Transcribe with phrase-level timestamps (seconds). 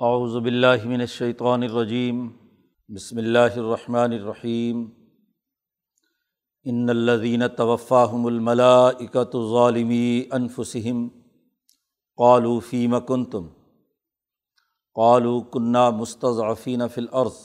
[0.00, 2.28] اعوذ باللہ من الشیطان الرجیم،
[2.88, 4.90] بسم اللہ الرحمن الرحیم۔
[6.64, 11.08] ان الذین توفاہم الملائکۃ ظالمی انفسہم۔
[12.16, 13.46] قالوا فیم کنتم۔
[14.94, 17.36] قالوا كنا مستضعفین فی الارض۔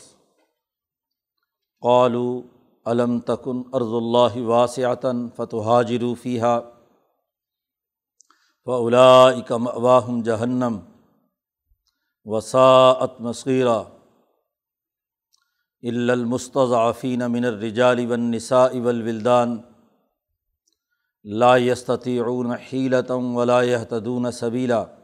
[1.81, 2.41] قالوا
[2.85, 6.59] علم تکن ارض اللہ واسعۃ فتہاجروا فیہا۔
[8.65, 10.79] فاولئک مأواہم جہنم۔
[12.25, 13.83] وساعت مصغیرہ
[15.83, 19.61] المستضعفین من الرجال والنساء والولدان
[21.23, 24.97] لا يستطيعون حيلة ولا يهتدون سبيلا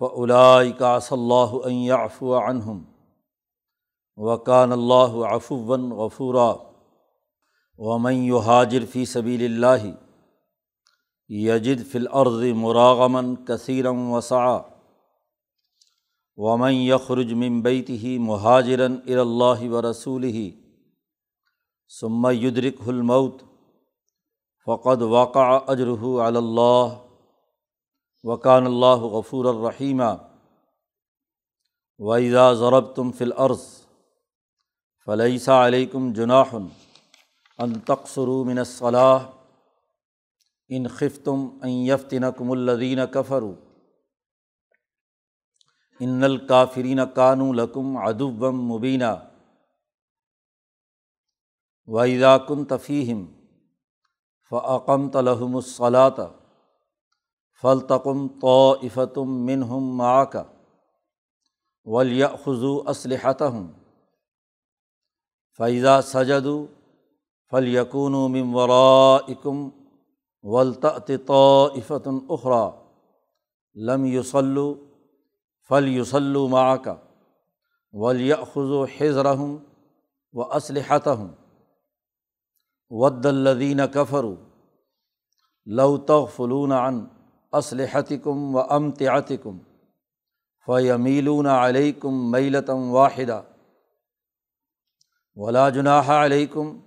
[0.00, 2.84] فأولئك عسى الله أن يعفو عنهم
[4.16, 6.70] وكان الله عفوا غفورا
[7.78, 9.96] ومن يهاجر في سبيل الله
[11.28, 14.69] يجد في الأرض مراغما كثيرا وسعا
[16.36, 20.50] ومن یخرج ممبیتی مہاجرن اراء و رسول ہی
[22.00, 23.42] ثم یدرک الموت
[24.66, 26.88] فقد واقع اجرح اللّہ
[28.24, 30.14] وقان اللہ غفور الرحیمہ
[31.98, 33.62] ویزا ضرب تم فلعرض
[35.06, 36.66] فلیسہ علیکم جناحن
[37.58, 39.18] ان تقسرو من الصلاح
[40.68, 43.54] ان خفتم ان یفتنکم الدین کفرو
[46.00, 49.14] ان الکافرین کانو لکم ادوبم مبینہ
[51.86, 52.36] وحیدہ
[52.68, 53.26] تفیم
[54.50, 56.20] فعقم تلحم الصلاۃ
[57.62, 60.42] فلتقم تو افتم منہم معاکہ
[61.84, 63.70] ولی خضو اسلحتہم
[65.58, 66.46] فیضا سجد
[67.50, 69.68] فل یقون مم ورائکم
[70.42, 70.86] ولطََ
[72.28, 72.68] اخرا
[73.74, 74.74] لم یوسلو
[75.70, 76.96] فل یوسلو معا کا
[77.92, 79.56] ولی خز و حضرحم
[80.32, 81.28] و اسلحت ہوں
[82.90, 84.24] ود الدین کفر
[85.66, 87.04] لو تغفلون عن
[87.52, 89.58] اسلحتکم و امتعتکم
[90.66, 93.42] فیمیلون علیکم میلتم واحدہ
[95.36, 96.78] ولا جناح علیکم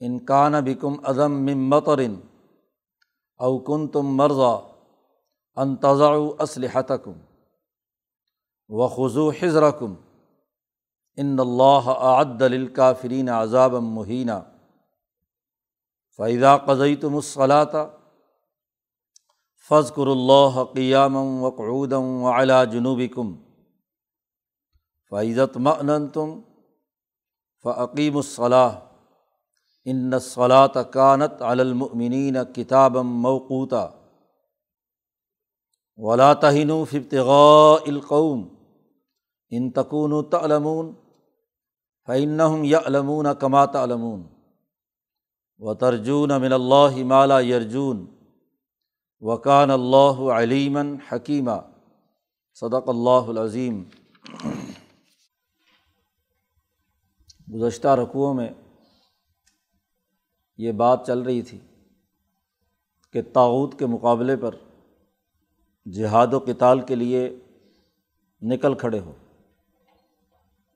[0.00, 2.14] انکان بکم عدم ممترن
[3.40, 4.56] اوکن تم مرضا
[5.56, 7.12] انتظا اسلحتکم
[8.70, 9.94] و خضو حضرکم
[11.16, 14.32] ان اللہ عد الکافرین عذاب مہینہ
[16.16, 17.74] فیضا قزئی تم الصلاۃ
[19.70, 23.34] فضکر اللہ قیام وقعودم و علا جنوبی کم
[25.10, 26.40] فعزت معنن تم
[27.64, 28.74] فعقیم الصلاح
[39.50, 40.92] ان تکون و تعلمون
[42.06, 44.26] فعن یا علمون کمات علمون
[45.58, 48.06] و ترجون امن اللہ مالا یرجون
[49.20, 51.60] وکان اللہ علیمن حکیمہ
[52.54, 53.82] صدق اللہ العظیم
[57.54, 58.48] گزشتہ رقوؤں میں
[60.56, 61.58] یہ بات چل رہی تھی
[63.12, 64.54] کہ تاوت کے مقابلے پر
[65.92, 67.36] جہاد و کتال کے لیے
[68.42, 69.12] نکل کھڑے ہو۔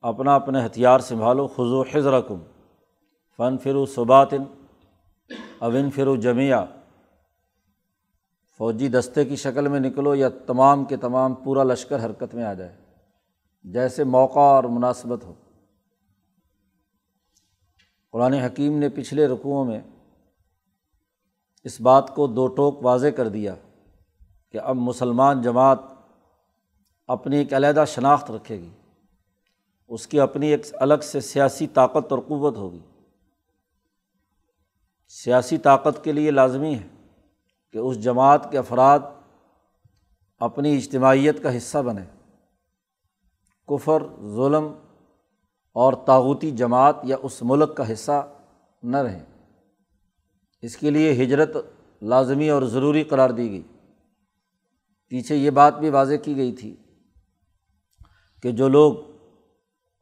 [0.02, 2.38] اپنا اپنے ہتھیار سنبھالو خز و حضر کم
[3.38, 4.44] فن فرو صباتن
[5.58, 6.64] اون فرو جمعہ
[8.60, 12.54] فوجی دستے کی شکل میں نکلو یا تمام کے تمام پورا لشکر حرکت میں آ
[12.54, 12.76] جائے،
[13.64, 15.34] جیسے موقع اور مناسبت ہو۔
[18.10, 19.80] قرآن حکیم نے پچھلے رقوؤں میں
[21.64, 23.54] اس بات کو دو ٹوک واضح کر دیا
[24.52, 25.78] کہ اب مسلمان جماعت
[27.06, 28.70] اپنی ایک علیحدہ شناخت رکھے گی۔
[29.90, 32.80] اس کی اپنی ایک الگ سے سیاسی طاقت اور قوت ہوگی۔
[35.08, 36.88] سیاسی طاقت کے لیے لازمی ہے
[37.72, 38.98] کہ اس جماعت کے افراد
[40.38, 42.04] اپنی اجتماعیت کا حصہ بنے
[43.68, 44.72] کفر، ظلم
[45.72, 48.34] اور تاغوتی جماعت یا اس ملک کا حصہ
[48.82, 49.24] نہ رہیں۔
[50.62, 51.56] اس کے لیے ہجرت
[52.02, 53.62] لازمی اور ضروری قرار دی گئی۔
[55.08, 56.76] پیچھے یہ بات بھی واضح کی گئی تھی
[58.42, 59.09] کہ جو لوگ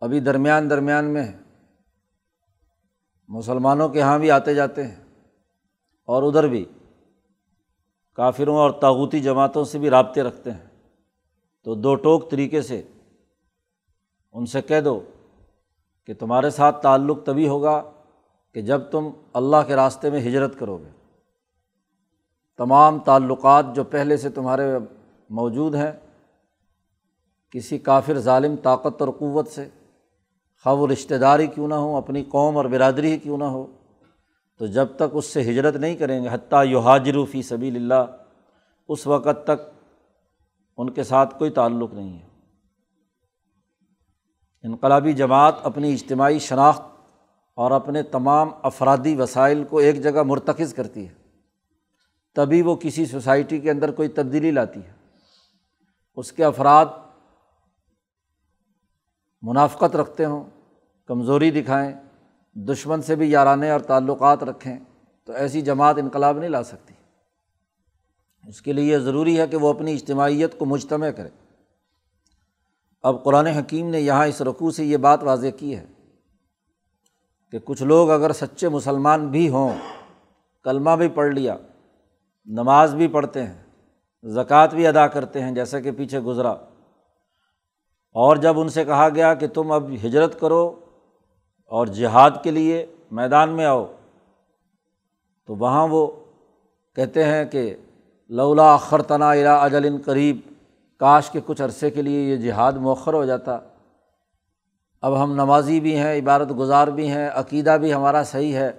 [0.00, 1.39] ابھی درمیان درمیان میں ہے
[3.29, 5.05] مسلمانوں کے یہاں بھی آتے جاتے ہیں
[6.05, 6.65] اور ادھر بھی
[8.15, 10.69] کافروں اور تاغوتی جماعتوں سے بھی رابطے رکھتے ہیں۔
[11.65, 12.83] تو دو ٹوک طریقے سے
[14.33, 15.00] ان سے کہہ دو
[16.06, 17.91] کہ تمہارے ساتھ تعلق تبھی ہوگا
[18.53, 20.91] کہ جب تم اللہ کے راستے میں ہجرت کرو گے۔
[22.56, 24.79] تمام تعلقات جو پہلے سے تمہارے
[25.31, 25.93] موجود ہیں،
[27.50, 29.69] کسی کافر ظالم طاقت اور قوت سے
[30.65, 33.67] خواہ و رشتہ داری کیوں نہ ہو، اپنی قوم اور برادری ہی کیوں نہ ہو۔
[34.59, 38.17] تو جب تک اس سے ہجرت نہیں کریں گے، حتیٰ یو حاجر فی سبیل اللہ،
[38.89, 39.71] اس وقت تک
[40.77, 42.29] ان کے ساتھ کوئی تعلق نہیں ہے۔
[44.63, 46.83] انقلابی جماعت اپنی اجتماعی شناخت
[47.55, 51.13] اور اپنے تمام افرادی وسائل کو ایک جگہ مرتکز کرتی ہے۔
[52.35, 54.93] تبھی وہ کسی سوسائٹی کے اندر کوئی تبدیلی لاتی ہے۔
[56.17, 56.87] اس کے افراد
[59.43, 60.44] منافقت رکھتے ہوں،
[61.06, 61.93] کمزوری دکھائیں،
[62.55, 64.79] دشمن سے بھی یارانے اور تعلقات رکھیں،
[65.25, 66.94] تو ایسی جماعت انقلاب نہیں لا سکتی۔
[68.49, 71.29] اس کے لیے یہ ضروری ہے کہ وہ اپنی اجتماعیت کو مجتمع کرے۔
[73.02, 75.87] اب قرآن حکیم نے یہاں اس رقوع سے یہ بات واضح کی ہے
[77.50, 79.73] کہ کچھ لوگ اگر سچے مسلمان بھی ہوں،
[80.62, 81.56] کلمہ بھی پڑھ لیا،
[82.46, 83.62] نماز بھی پڑھتے ہیں،
[84.25, 86.55] زکوٰۃ بھی ادا کرتے ہیں، جیسا کہ پیچھے گزرا۔
[88.13, 90.81] اور جب ان سے کہا گیا کہ تم اب ہجرت کرو
[91.67, 93.87] اور جہاد کے لیے میدان میں آؤ،
[95.47, 96.07] تو وہاں وہ
[96.97, 97.75] کہتے ہیں کہ
[98.29, 100.37] لولا خرطنا الا اجل قریب،
[100.99, 103.59] کاش کے کچھ عرصے کے لیے یہ جہاد مؤخر ہو جاتا۔
[105.01, 108.73] اب ہم نمازی بھی ہیں عبارت گزار بھی ہیں، عقیدہ بھی ہمارا صحیح ہے۔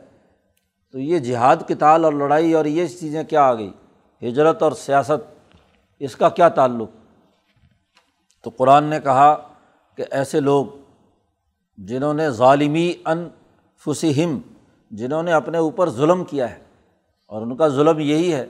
[0.91, 3.71] تو یہ جہاد کی تال اور لڑائی اور یہ چیزیں کیا آ گئی؟
[4.21, 5.51] ہجرت اور سیاست،
[5.99, 6.98] اس کا کیا تعلق؟
[8.45, 9.35] تو قرآن نے کہا
[9.97, 10.65] کہ ایسے لوگ
[11.77, 13.27] جنہوں نے ظالمی ان
[13.83, 14.39] فسیم
[14.91, 16.59] جنہوں نے اپنے اوپر ظلم کیا ہے،
[17.27, 18.45] اور ان کا ظلم یہی ہے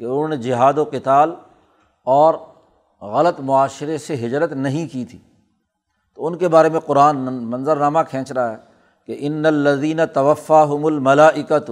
[0.00, 1.34] کہ انہوں نے جہاد و کتال
[2.06, 2.34] اور
[3.02, 5.18] غلط معاشرے سے ہجرت نہیں کی تھی۔
[6.14, 8.56] تو ان کے بارے میں قرآن منظرنامہ کھینچ رہا ہے
[9.08, 11.70] کہ ان الزین توفا ہم الملاکت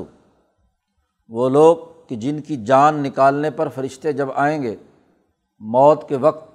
[1.30, 1.76] وہ لوگ
[2.08, 4.74] کہ جن کی جان نکالنے پر فرشتے جب آئیں گے،
[5.60, 6.49] موت کے وقت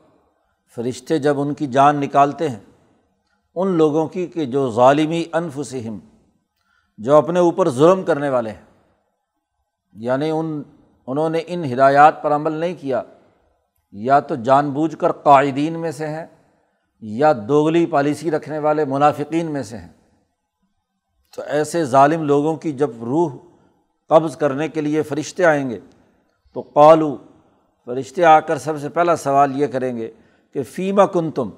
[0.74, 2.60] فرشتے جب ان کی جان نکالتے ہیں،
[3.56, 6.00] ان لوگوں کی کہ جو ظالمی انفسم
[6.98, 8.94] جو اپنے اوپر ظلم کرنے والے ہیں۔
[9.94, 10.64] یعنی ان،
[11.08, 13.02] انہوں نے ان ہدایات پر عمل نہیں کیا۔
[13.92, 16.26] یا تو جان بوجھ کر قائدین میں سے ہیں،
[17.02, 19.90] یا دوگلی پالیسی رکھنے والے منافقین میں سے ہیں۔
[21.36, 23.32] تو ایسے ظالم لوگوں کی جب روح
[24.10, 25.80] قبض کرنے کے لیے فرشتے آئیں گے،
[26.54, 27.18] تو قالو
[27.86, 30.12] فرشتے آ کر سب سے پہلا سوال یہ کریں گے
[30.56, 31.50] کہ فیما کن تم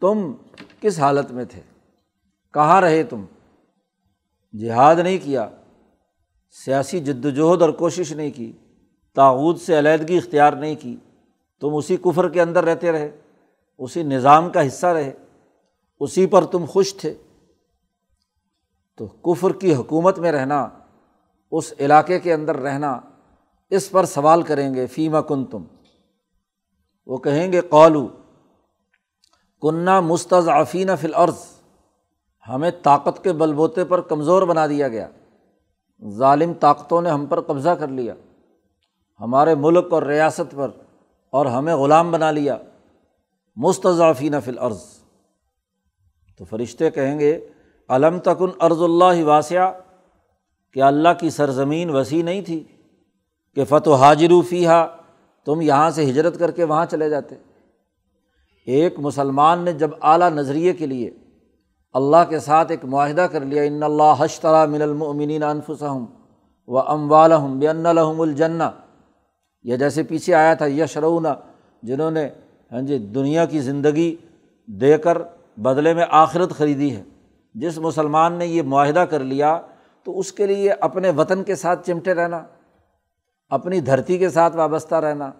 [0.00, 0.32] تم
[0.80, 1.60] کس حالت میں تھے؟
[2.54, 3.24] کہاں رہے تم؟
[4.58, 5.48] جہاد نہیں کیا،
[6.64, 8.52] سیاسی جد وجہد اور کوشش نہیں کی
[9.14, 10.96] تاوت سے علیحدگی اختیار نہیں کی،
[11.60, 13.20] تم اسی کفر کے اندر رہتے رہے،
[13.78, 15.12] اسی نظام کا حصہ رہے،
[16.00, 17.14] اسی پر تم خوش تھے۔
[18.96, 20.68] تو کفر کی حکومت میں رہنا،
[21.50, 23.00] اس علاقے کے اندر رہنا،
[23.70, 25.64] اس پر سوال کریں گے، فیما کن تم
[27.06, 28.08] وہ کہیں گے قالو
[29.62, 31.36] کنہ مستضعفین فی الارض،
[32.48, 35.08] ہمیں طاقت کے بل بوتے پر کمزور بنا دیا گیا۔
[36.08, 38.14] ظالم طاقتوں نے ہم پر قبضہ کر لیا۔
[39.20, 40.68] ہمارے ملک اور ریاست پر،
[41.30, 42.56] اور ہمیں غلام بنا لیا۔
[43.56, 44.82] مستضعفین فی الارض۔
[46.38, 47.48] تو فرشتے کہیں گے
[47.88, 49.72] علم تکن ارض اللہ واسعہ؟
[50.72, 52.64] کہ اللہ کی سرزمین وسیع نہیں تھی
[53.54, 54.96] کہ فتح حاجر فی ہا
[55.46, 57.36] تم یہاں سے ہجرت کر کے وہاں چلے جاتے۔
[58.66, 61.10] ایک مسلمان نے جب اعلیٰ نظریے کے لیے
[61.92, 66.04] اللہ کے ساتھ ایک معاہدہ کر لیا، ان اللہ حشترا من المؤمنین انفسہم
[66.68, 68.62] و ام والم بن الحم الجنّ
[69.62, 71.34] یا جیسے پیچھے آیا تھا یشرونا
[71.82, 72.28] جنہوں نے
[72.72, 74.16] ہاں جی دنیا کی زندگی
[74.66, 75.18] دے کر
[75.56, 77.02] بدلے میں آخرت خریدی ہے۔
[77.54, 79.60] جس مسلمان نے یہ معاہدہ کر لیا
[80.04, 82.42] تو اس کے لیے اپنے وطن کے ساتھ چمٹے رہنا۔
[83.50, 85.30] اپنی دھرتی کے ساتھ وابستہ رہنا،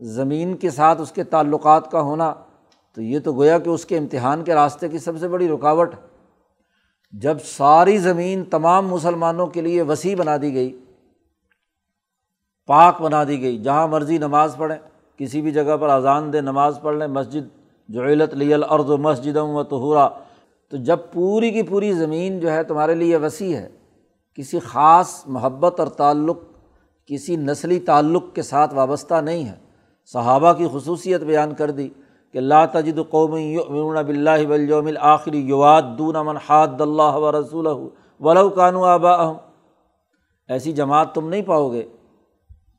[0.00, 2.32] زمین کے ساتھ اس کے تعلقات کا ہونا،
[2.96, 5.94] تو یہ تو گویا کہ اس کے امتحان کے راستے کی سب سے بڑی رکاوٹ۔
[7.14, 10.70] جب ساری زمین تمام مسلمانوں کے لیے وسیع بنا دی گئی،
[12.68, 14.78] پاک بنا دی گئی، جہاں مرضی نماز پڑھیں،
[15.20, 17.48] کسی بھی جگہ پر اذان دے نماز پڑھ لیں، مسجد
[17.88, 20.08] جو علت لیل ارض و مسجد و تہورا
[20.72, 23.68] تو جب پوری کی پوری زمین جو ہے تمہارے لیے وسیع ہے،
[24.38, 26.38] کسی خاص محبت اور تعلق
[27.06, 29.54] کسی نسلی تعلق کے ساتھ وابستہ نہیں ہے۔
[30.06, 31.88] صحابہ کی خصوصیت بیان کر دی
[32.32, 37.66] کہ لا تجد قوم یؤمنون باللہ والیوم الآخر یوادون من حاد اللہ و رسول
[38.20, 39.12] ولو کانو آبا
[40.48, 41.82] ایسی جماعت تم نہیں پاؤ گے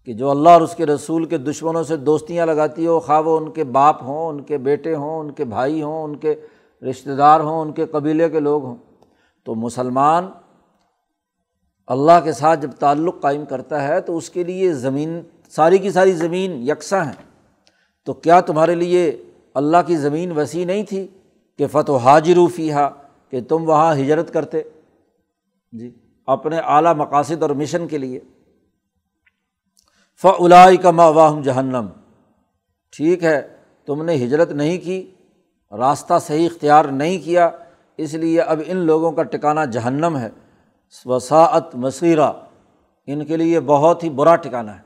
[0.05, 3.37] کہ جو اللہ اور اس کے رسول کے دشمنوں سے دوستیاں لگاتی ہو، خواہ وہ
[3.37, 6.35] ان کے باپ ہوں، ان کے بیٹے ہوں، ان کے بھائی ہوں، ان کے
[6.89, 8.75] رشتہ دار ہوں، ان کے قبیلے کے لوگ ہوں۔
[9.45, 10.27] تو مسلمان
[11.87, 15.91] اللہ کے ساتھ جب تعلق قائم کرتا ہے تو اس کے لیے زمین، ساری کی
[15.91, 17.27] ساری زمین یکساں ہیں۔
[18.05, 19.21] تو کیا تمہارے لیے
[19.53, 21.07] اللہ کی زمین وسیع نہیں تھی
[21.57, 22.89] کہ فتح حاجر فیحا
[23.29, 24.61] کہ تم وہاں ہجرت کرتے؟
[25.71, 25.91] جی
[26.25, 28.19] اپنے اعلیٰ مقاصد اور مشن کے لیے۔
[30.21, 31.85] فلائی کا واہم جہنم۔
[32.97, 33.47] ٹھیک ہے،
[33.85, 35.11] تم نے ہجرت نہیں کی،
[35.77, 37.49] راستہ صحیح اختیار نہیں کیا،
[37.97, 40.29] اس لیے اب ان لوگوں کا ٹکانا جہنم ہے۔
[41.05, 42.31] وساعت مصیرہ
[43.07, 44.81] ان کے لیے بہت ہی برا ٹکانا ہے۔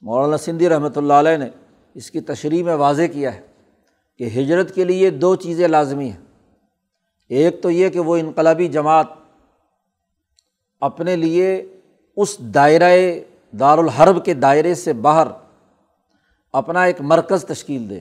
[0.00, 1.48] مولانا سندھی رحمۃ اللہ علیہ نے
[1.94, 3.40] اس کی تشریح میں واضح کیا ہے
[4.18, 6.24] کہ ہجرت کے لیے دو چیزیں لازمی ہیں۔
[7.28, 9.06] ایک تو یہ کہ وہ انقلابی جماعت
[10.80, 11.76] اپنے لیے
[12.16, 13.20] اس دائرۂ
[13.60, 15.26] دارالحرب کے دائرے سے باہر
[16.52, 18.00] اپنا ایک مرکز تشکیل دے۔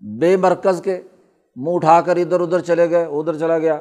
[0.00, 1.02] بے مرکز کے
[1.56, 3.80] منہ اٹھا کر ادھر ادھر چلے گئے، ادھر چلا گیا۔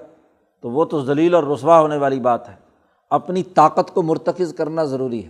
[0.64, 2.56] تو وہ تو ذلیل اور رسوا ہونے والی بات ہے۔
[3.10, 5.30] اپنی طاقت کو مرتکز کرنا ضروری ہے۔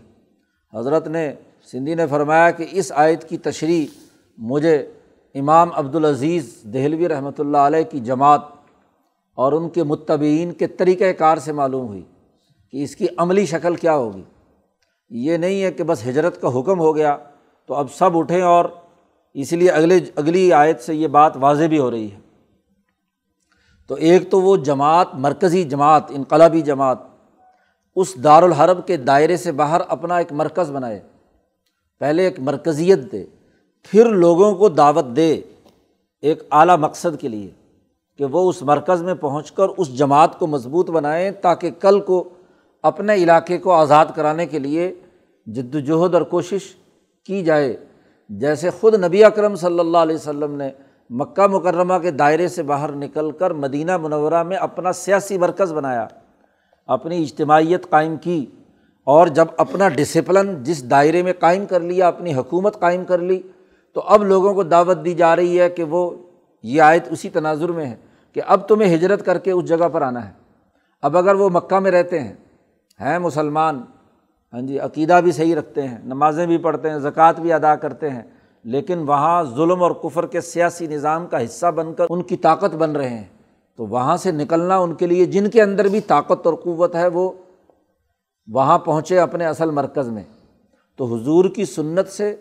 [0.77, 1.33] حضرت نے
[1.71, 3.85] سندھی نے فرمایا کہ اس آیت کی تشریح
[4.37, 4.91] مجھے
[5.35, 8.41] امام عبدالعزیز دہلوی رحمۃ اللہ علیہ کی جماعت
[9.35, 12.03] اور ان کے متبین کے طریقۂ کار سے معلوم ہوئی
[12.71, 14.23] کہ اس کی عملی شکل کیا ہوگی۔
[15.09, 17.17] یہ نہیں ہے کہ بس ہجرت کا حکم ہو گیا
[17.67, 18.65] تو اب سب اٹھیں اور
[19.33, 22.22] اس لیے اگلے اگلی آیت سے یہ بات واضح بھی ہو رہی ہے۔
[23.87, 26.97] تو ایک تو وہ جماعت، مرکزی جماعت، انقلابی جماعت،
[27.95, 30.99] اس دارالحرب کے دائرے سے باہر اپنا ایک مرکز بنائے۔
[31.99, 33.25] پہلے ایک مرکزیت دے،
[33.83, 35.41] پھر لوگوں کو دعوت دے،
[36.21, 37.51] ایک اعلیٰ مقصد کے لیے
[38.17, 42.29] کہ وہ اس مرکز میں پہنچ کر اس جماعت کو مضبوط بنائیں تاکہ کل کو
[42.81, 44.93] اپنے علاقے کو آزاد کرانے کے لیے
[45.45, 46.75] جد وجہد اور کوشش
[47.25, 47.77] کی جائے۔
[48.29, 50.69] جیسے خود نبی اکرم صلی اللہ علیہ وسلم نے
[51.09, 56.07] مکہ مکرمہ کے دائرے سے باہر نکل کر مدینہ منورہ میں اپنا سیاسی مرکز بنایا،
[56.87, 58.45] اپنی اجتماعیت قائم کی
[59.07, 63.41] اور جب اپنا ڈسپلن جس دائرے میں قائم کر لیا، اپنی حکومت قائم کر لی،
[63.93, 66.09] تو اب لوگوں کو دعوت دی جا رہی ہے کہ وہ،
[66.63, 67.95] یہ آیت اسی تناظر میں ہے
[68.33, 70.31] کہ اب تمہیں ہجرت کر کے اس جگہ پر آنا ہے۔
[71.01, 72.33] اب اگر وہ مکہ میں رہتے ہیں
[72.99, 73.83] ہیں مسلمان
[74.53, 78.09] ہاں جی عقیدہ بھی صحیح رکھتے ہیں، نمازیں بھی پڑھتے ہیں، زکوٰۃ بھی ادا کرتے
[78.09, 78.21] ہیں
[78.63, 82.75] لیکن وہاں ظلم اور کفر کے سیاسی نظام کا حصہ بن کر ان کی طاقت
[82.75, 83.23] بن رہے ہیں۔
[83.75, 87.07] تو وہاں سے نکلنا ان کے لیے جن کے اندر بھی طاقت اور قوت ہے،
[87.07, 87.31] وہ
[88.47, 90.23] وہاں پہنچے اپنے اصل مرکز میں۔
[90.97, 92.35] تو حضور کی سنت سے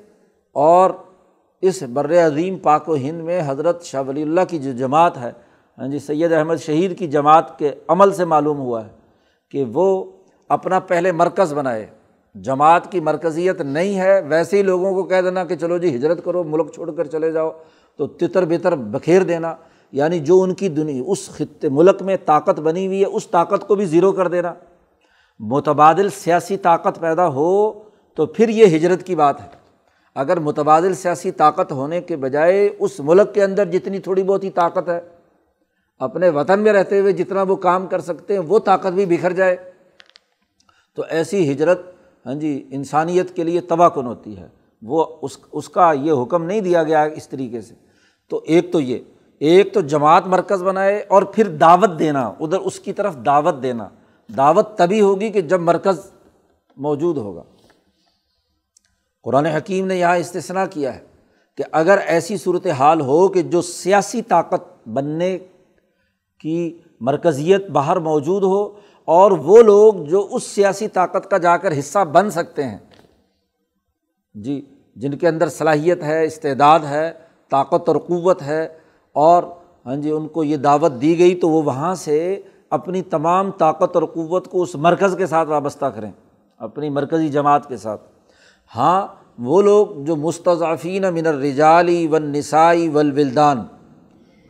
[0.52, 0.90] اور
[1.60, 5.32] اس بر عظیم پاک و ہند میں حضرت شاہ ولی اللہ کی جو جماعت ہے
[5.78, 8.90] ہاں جی سید احمد شہید کی جماعت کے عمل سے معلوم ہوا ہے
[9.50, 10.04] کہ وہ
[10.48, 11.86] اپنا پہلے مرکز بنائے۔
[12.34, 16.24] جماعت کی مرکزیت نہیں ہے، ویسے ہی لوگوں کو کہہ دینا کہ چلو جی ہجرت
[16.24, 17.50] کرو، ملک چھوڑ کر چلے جاؤ۔
[17.96, 19.54] تو تتر بتر بکھیر دینا۔
[19.92, 23.68] یعنی جو ان کی دنیا اس خطے ملک میں طاقت بنی ہوئی ہے، اس طاقت
[23.68, 24.54] کو بھی زیرو کر دینا۔
[25.38, 27.72] متبادل سیاسی طاقت پیدا ہو
[28.14, 29.46] تو پھر یہ ہجرت کی بات ہے۔
[30.14, 34.50] اگر متبادل سیاسی طاقت ہونے کے بجائے اس ملک کے اندر جتنی تھوڑی بہت ہی
[34.50, 35.00] طاقت ہے،
[35.98, 39.32] اپنے وطن میں رہتے ہوئے جتنا وہ کام کر سکتے ہیں، وہ طاقت بھی بکھر
[39.32, 39.56] جائے۔
[40.96, 41.80] تو ایسی ہجرت
[42.26, 44.48] ہاں جی انسانیت کے لیے تباہ کن ہوتی ہے۔
[44.82, 47.74] وہ اس اس کا یہ حکم نہیں دیا گیا اس طریقے سے۔
[48.28, 48.98] تو ایک تو یہ،
[49.38, 53.88] ایک تو جماعت مرکز بنائے اور پھر دعوت دینا، ادھر اس کی طرف دعوت دینا۔
[54.36, 56.00] دعوت تبھی ہوگی کہ جب مرکز
[56.76, 57.42] موجود ہوگا۔
[59.22, 61.00] قرآن حکیم نے یہاں استثنا کیا ہے
[61.56, 65.38] کہ اگر ایسی صورت حال ہو کہ جو سیاسی طاقت بننے
[66.40, 68.68] کی مرکزیت باہر موجود ہو
[69.08, 72.78] اور وہ لوگ جو اس سیاسی طاقت کا جا کر حصہ بن سکتے ہیں۔
[74.34, 74.60] جی
[74.96, 77.12] جن کے اندر صلاحیت ہے، استعداد ہے،
[77.50, 78.66] طاقت اور قوت ہے،
[79.16, 79.42] اور
[79.86, 82.40] ہاں جی ان کو یہ دعوت دی گئی تو وہ وہاں سے
[82.70, 86.10] اپنی تمام طاقت اور قوت کو اس مرکز کے ساتھ وابستہ کریں،
[86.60, 88.02] اپنی مرکزی جماعت کے ساتھ۔
[88.76, 89.06] ہاں
[89.38, 93.62] وہ لوگ جو مستضعفین من الرجالی و نسائی ولولدان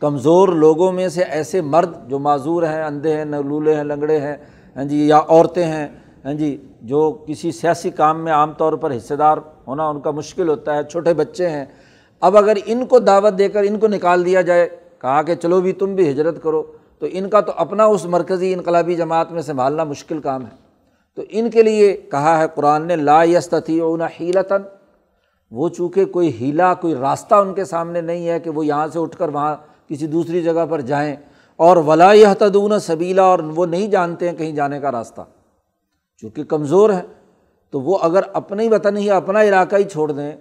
[0.03, 4.35] کمزور لوگوں میں سے ایسے مرد جو معذور ہیں، اندھے ہیں نلولے ہیں، لنگڑے ہیں
[4.75, 5.87] ہاں جی یا عورتیں ہیں
[6.25, 10.11] ہاں جی جو کسی سیاسی کام میں عام طور پر حصے دار ہونا ان کا
[10.11, 11.65] مشکل ہوتا ہے، چھوٹے بچے ہیں۔
[12.21, 14.67] اب اگر ان کو دعوت دے کر ان کو نکال دیا جائے،
[15.01, 16.63] کہا کہ چلو بھی تم بھی ہجرت کرو،
[16.99, 20.55] تو ان کا تو اپنا اس مرکزی انقلابی جماعت میں سنبھالنا مشکل کام ہے۔
[21.15, 24.61] تو ان کے لیے کہا ہے قرآن نے، لا یستتی اون ہیلتاً
[25.51, 28.99] وہ چونکہ کوئی ہیلا، کوئی راستہ ان کے سامنے نہیں ہے کہ وہ یہاں سے
[28.99, 29.55] اٹھ کر وہاں
[29.87, 31.15] کسی دوسری جگہ پر جائیں
[31.55, 35.21] اور ولا تدون سبیلا اور وہ نہیں جانتے ہیں کہیں جانے کا راستہ۔
[36.17, 37.01] چونکہ کمزور ہیں،
[37.71, 40.35] تو وہ اگر اپنے ہی وطن ہی، اپنا علاقہ ہی چھوڑ دیں،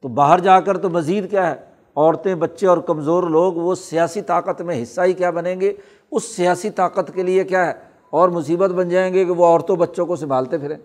[0.00, 1.54] تو باہر جا کر تو مزید کیا ہے؟
[1.96, 5.72] عورتیں، بچے اور کمزور لوگ، وہ سیاسی طاقت میں حصہ ہی کیا بنیں گے؟
[6.10, 7.72] اس سیاسی طاقت کے لیے کیا ہے؟
[8.10, 10.76] اور مصیبت بن جائیں گے کہ وہ عورتوں بچوں کو سنبھالتے پھریں۔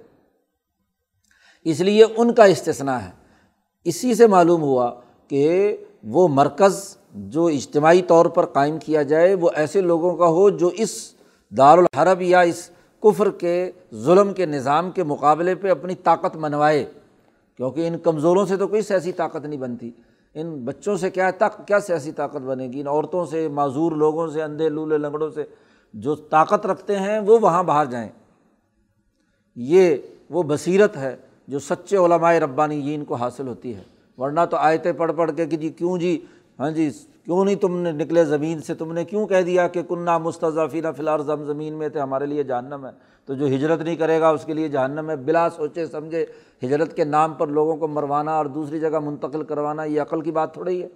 [1.64, 3.12] اس لیے ان کا استثنا ہے۔
[3.84, 4.92] اسی سے معلوم ہوا
[5.28, 10.50] کہ وہ مرکز جو اجتماعی طور پر قائم کیا جائے، وہ ایسے لوگوں کا ہو
[10.50, 11.14] جو اس
[11.58, 16.86] دارالحرب یا اس کفر کے، ظلم کے، نظام کے مقابلے پہ اپنی طاقت منوائے۔
[17.58, 19.92] کیونکہ ان کمزوروں سے تو کوئی سیاسی طاقت نہیں بنتی۔
[20.34, 24.28] ان بچوں سے کیا تک کیا سیاسی طاقت بنے گی؟ ان عورتوں سے، معذور لوگوں
[24.28, 25.44] سے، اندھے لولے لنگڑوں سے
[25.94, 28.10] جو طاقت رکھتے ہیں، وہ وہاں باہر جائیں۔
[29.56, 29.96] یہ
[30.30, 31.16] وہ بصیرت ہے
[31.48, 33.91] جو سچے علماء ربانی کو حاصل ہوتی ہے۔
[34.22, 36.26] ورنہ تو آیتیں پڑھ پڑھ کے کہ جی کیوں جی؟
[36.60, 36.90] ہاں جی
[37.26, 40.88] کیوں نہیں تم نے نکلے زمین سے؟ تم نے کیوں کہہ دیا کہ کنہ مستضفینہ
[40.96, 42.92] فی الحال زم زمین میں تھے، ہمارے لیے جہنم ہے؟
[43.26, 46.26] تو جو ہجرت نہیں کرے گا اس کے لیے جہنم ہے۔ بلا سوچے سمجھے
[46.64, 50.32] ہجرت کے نام پر لوگوں کو مروانا اور دوسری جگہ منتقل کروانا، یہ عقل کی
[50.32, 50.88] بات تھوڑی ہے۔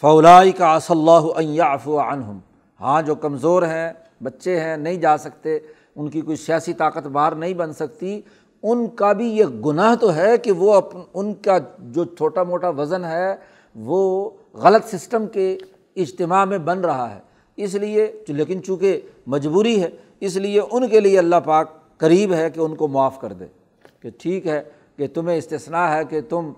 [0.00, 2.38] فولائی کا ص اللہ افو عنہم۔
[2.80, 3.92] ہاں جو کمزور ہیں،
[4.22, 5.58] بچے ہیں، نہیں جا سکتے،
[5.96, 8.20] ان کی کوئی سیاسی طاقت بار نہیں بن سکتی۔
[8.62, 10.80] ان کا بھی یہ گناہ تو ہے کہ وہ
[11.14, 13.36] ان کا جو چھوٹا موٹا وزن ہے،
[13.74, 15.58] وہ غلط سسٹم کے
[15.96, 17.20] اجتماع میں بن رہا ہے۔
[17.56, 19.90] اس لیے، لیکن چونکہ مجبوری ہے،
[20.20, 23.44] اس لیے ان کے لیے اللہ پاک قریب ہے کہ ان کو معاف کر دے۔
[24.00, 24.62] کہ ٹھیک ہے
[24.96, 26.52] کہ تمہیں استثنا ہے کہ تم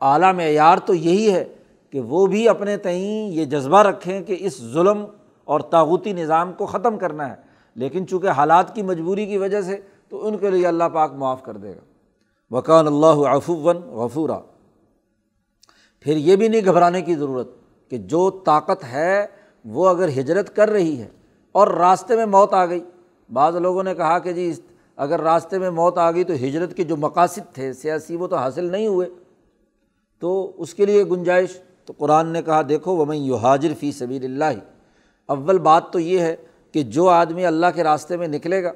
[0.00, 1.44] اعلیٰ معیار تو یہی ہے
[1.90, 5.04] کہ وہ بھی اپنے تئیں یہ جذبہ رکھیں کہ اس ظلم
[5.44, 7.34] اور تاغوتی نظام کو ختم کرنا ہے۔
[7.74, 9.76] لیکن چونکہ حالات کی مجبوری کی وجہ سے
[10.08, 11.80] تو ان کے لیے اللہ پاک معاف کر دے گا۔
[12.50, 14.38] وکان اللہ افون غفورا۔
[16.00, 17.48] پھر یہ بھی نہیں گھبرانے کی ضرورت
[17.90, 19.26] کہ جو طاقت ہے
[19.64, 21.08] وہ اگر ہجرت کر رہی ہے
[21.52, 22.84] اور راستے میں موت آ گئی۔
[23.32, 24.52] بعض لوگوں نے کہا کہ جی
[24.96, 28.36] اگر راستے میں موت آ گئی تو ہجرت کے جو مقاصد تھے، سیاسی، وہ تو
[28.36, 29.08] حاصل نہیں ہوئے۔
[30.20, 33.92] تو اس کے لیے گنجائش۔ تو قرآن نے کہا، دیکھو وہ میں یو حاجر فی
[33.92, 34.58] سبیل اللہ
[35.26, 36.36] اول بات تو یہ ہے
[36.72, 38.72] کہ جو آدمی اللہ کے راستے میں نکلے گا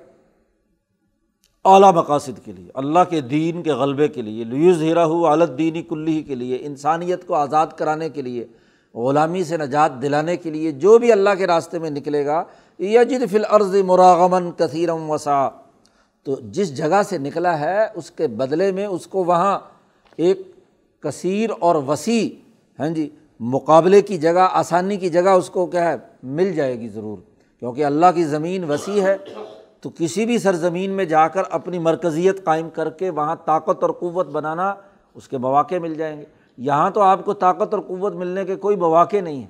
[1.65, 5.59] اعلیٰ مقاصد کے لیے، اللہ کے دین کے غلبے کے لیے لیوز ہیرا ہو عالت
[5.59, 8.47] دینی کلی کے لیے، انسانیت کو آزاد کرانے کے لیے،
[8.95, 12.43] غلامی سے نجات دلانے کے لیے جو بھی اللہ کے راستے میں نکلے گا،
[12.79, 15.49] یجد فی العرض مراغمن کثیرم وسا
[16.27, 19.59] تو جس جگہ سے نکلا ہے، اس کے بدلے میں اس کو وہاں
[20.17, 20.41] ایک
[21.01, 22.29] کثیر اور وسیع
[22.79, 23.09] ہاں جی
[23.41, 27.19] مقابلے کی جگہ، آسانی کی جگہ اس کو کیا ہے، مل جائے گی ضرور۔
[27.63, 29.17] کیونکہ اللہ کی زمین وسیع ہے
[29.81, 33.91] تو کسی بھی سرزمین میں جا کر اپنی مرکزیت قائم کر کے وہاں طاقت اور
[33.91, 34.75] قوت بنانا
[35.15, 36.25] اس کے مواقع مل جائیں گے۔
[36.59, 39.47] یہاں تو آپ کو طاقت اور قوت ملنے کے کوئی مواقع نہیں ہیں۔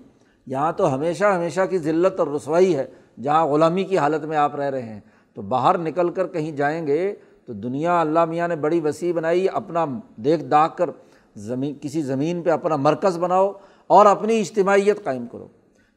[0.47, 2.87] یہاں تو ہمیشہ ہمیشہ کی ذلت اور رسوائی ہے
[3.23, 5.01] جہاں غلامی کی حالت میں آپ رہ رہے ہیں۔
[5.35, 7.14] تو باہر نکل کر کہیں جائیں گے
[7.47, 10.90] تو دنیا اللہ میاں نے بڑی وسیع بنائی، اپنا دیکھ داکھ کر
[11.37, 13.53] زمین، کسی زمین پہ اپنا مرکز بناؤ
[13.87, 15.47] اور اپنی اجتماعیت قائم کرو۔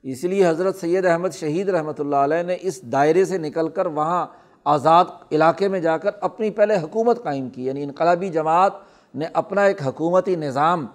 [0.04, 3.86] اس لیے حضرت سید احمد شہید رحمۃ اللہ علیہ نے اس دائرے سے نکل کر
[3.86, 4.26] وہاں
[4.66, 8.74] آزاد علاقے میں جا کر اپنی پہلے حکومت قائم کی یعنی انقلابی جماعت
[9.14, 10.86] نے اپنا ایک حکومتی نظام،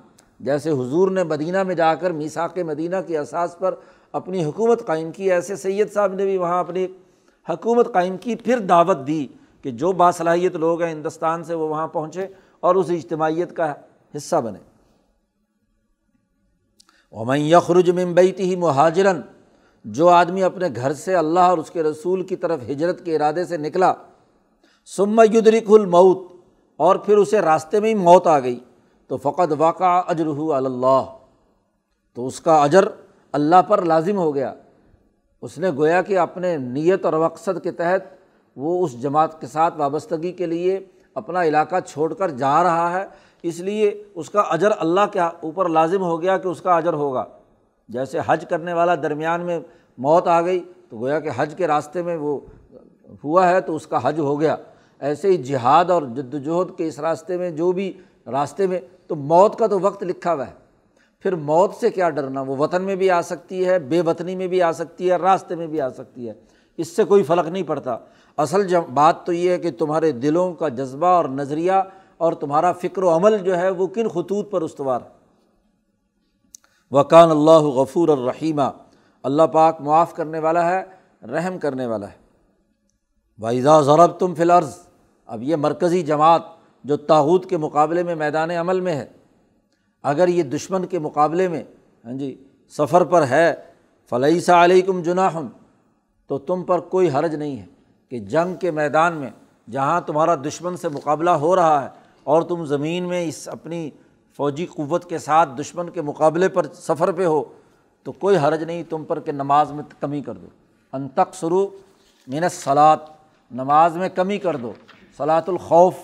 [0.40, 3.74] جیسے حضور نے مدینہ میں جا کر میساک مدینہ کی اساس پر
[4.12, 6.86] اپنی حکومت قائم کی، ایسے سید صاحب نے بھی وہاں اپنی
[7.46, 9.26] حکومت قائم کی، پھر دعوت دی
[9.62, 12.26] کہ جو باصلاحیت لوگ ہیں ہندوستان سے وہ وہاں پہنچے
[12.60, 13.72] اور اس اجتماعیت کا
[14.16, 14.58] حصہ بنے۔
[17.12, 19.20] ومن یخرج ممبئی ہی مہاجرن
[19.84, 23.44] جو آدمی اپنے گھر سے اللہ اور اس کے رسول کی طرف ہجرت کے ارادے
[23.44, 23.92] سے نکلا
[24.88, 26.26] سم یدرک الموت،
[26.80, 28.58] اور پھر اسے راستے میں ہی موت آ گئی،
[29.10, 31.02] تو فقط واقع اجرح اللہ
[32.16, 32.84] تو اس کا اجر
[33.34, 34.52] اللہ پر لازم ہو گیا۔
[35.42, 38.14] اس نے گویا کہ اپنے نیت اور مقصد کے تحت
[38.56, 40.78] وہ اس جماعت کے ساتھ وابستگی کے لیے
[41.18, 43.06] اپنا علاقہ چھوڑ کر جا رہا ہے،
[43.42, 46.92] اس لیے اس کا اجر اللہ کے اوپر لازم ہو گیا کہ اس کا اجر
[46.92, 47.24] ہوگا۔
[47.88, 49.60] جیسے حج کرنے والا درمیان میں
[49.98, 52.40] موت آ گئی، تو گویا کہ حج کے راستے میں وہ
[53.24, 54.56] ہوا ہے تو اس کا حج ہو گیا۔
[55.00, 57.92] ایسے ہی جہاد اور جد وجہد کے اس راستے میں جو بھی
[58.26, 60.52] راستے میں، تو موت کا تو وقت لکھا ہوا ہے۔
[61.22, 64.46] پھر موت سے کیا ڈرنا؟ وہ وطن میں بھی آ سکتی ہے، بے وطنی میں
[64.46, 66.32] بھی آ سکتی ہے، راستے میں بھی آ سکتی ہے۔
[66.76, 67.98] اس سے کوئی فرق نہیں پڑتا۔
[68.38, 71.72] اصل بات تو یہ ہے کہ تمہارے دلوں کا جذبہ اور نظریہ
[72.16, 75.00] اور تمہارا فکر و عمل جو ہے وہ کن خطوط پر استوار
[76.90, 78.70] وکان اللہ غفور الرحیمہ
[79.22, 80.82] اللہ پاک معاف کرنے والا ہے،
[81.22, 82.16] رحم کرنے والا ہے۔
[83.38, 84.78] وائزا ضرب تم فلرز
[85.26, 86.42] اب یہ مرکزی جماعت
[86.84, 89.06] جو تاحود کے مقابلے میں میدان عمل میں ہے۔
[90.02, 91.62] اگر یہ دشمن کے مقابلے میں
[92.04, 93.54] ہاں جی سفر پر ہے
[94.10, 95.48] فلحیسہ علیکم جناحم
[96.26, 97.66] تو تم پر کوئی حرج نہیں ہے۔
[98.10, 99.30] کہ جنگ کے میدان میں
[99.70, 101.88] جہاں تمہارا دشمن سے مقابلہ ہو رہا ہے
[102.24, 103.90] اور تم زمین میں اس اپنی
[104.36, 107.44] فوجی قوت کے ساتھ دشمن کے مقابلے پر سفر پہ ہو،
[108.02, 110.46] تو کوئی حرج نہیں تم پر کہ نماز میں کمی کر دو۔
[110.92, 111.68] انتق سرو
[112.26, 112.96] مین سلاد
[113.50, 114.72] نماز میں کمی کر دو۔
[115.16, 115.94] صلاۃ الخوف،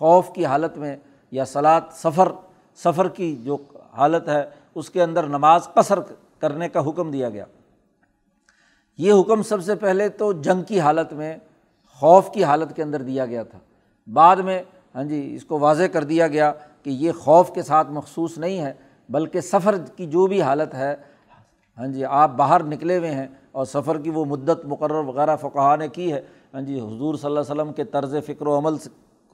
[0.00, 0.96] خوف کی حالت میں
[1.30, 2.32] یا سلاد سفر
[2.76, 3.56] سفر کی جو
[3.92, 5.98] حالت ہے، اس کے اندر نماز قصر
[6.38, 7.44] کرنے کا حکم دیا گیا۔
[9.00, 11.36] یہ حکم سب سے پہلے تو جنگ کی حالت میں،
[12.02, 13.58] خوف کی حالت کے اندر دیا گیا تھا۔
[14.08, 14.62] بعد میں
[14.94, 16.52] ہاں جی اس کو واضح کر دیا گیا
[16.84, 18.72] کہ یہ خوف کے ساتھ مخصوص نہیں ہے،
[19.08, 20.94] بلکہ سفر کی جو بھی حالت ہے
[21.78, 25.76] ہاں جی آپ باہر نکلے ہوئے ہیں اور سفر کی وہ مدت مقرر وغیرہ فقہ
[25.78, 26.20] نے کی ہے
[26.54, 28.76] ہاں جی حضور صلی اللہ علیہ وسلم کے طرز فکر و عمل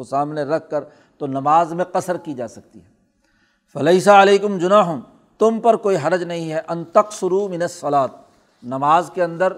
[0.00, 0.84] کو سامنے رکھ کر
[1.20, 2.88] تو نماز میں قصر کی جا سکتی ہے۔
[3.74, 4.94] فلیحہ علیکم جناح
[5.40, 8.08] تم پر کوئی حرج نہیں ہے، ان سرو من سلاد
[8.62, 9.52] نماز کے اندر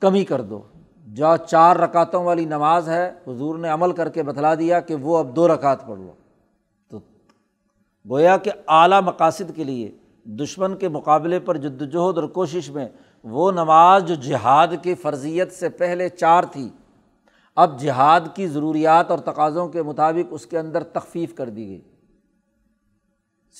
[0.00, 0.62] کمی کر دو۔
[1.06, 5.18] جو چار رکعتوں والی نماز ہے، حضور نے عمل کر کے بتلا دیا کہ وہ
[5.18, 6.12] اب دو رکعت پڑھ لو۔
[6.88, 6.98] تو
[8.10, 9.90] گویا کہ اعلیٰ مقاصد کے لیے،
[10.24, 12.88] دشمن کے مقابلے پر جدوجہد اور کوشش میں،
[13.24, 16.68] وہ نماز جو جہاد کی فرضیت سے پہلے چار تھی،
[17.56, 21.80] اب جہاد کی ضروریات اور تقاضوں کے مطابق اس کے اندر تخفیف کر دی گئی۔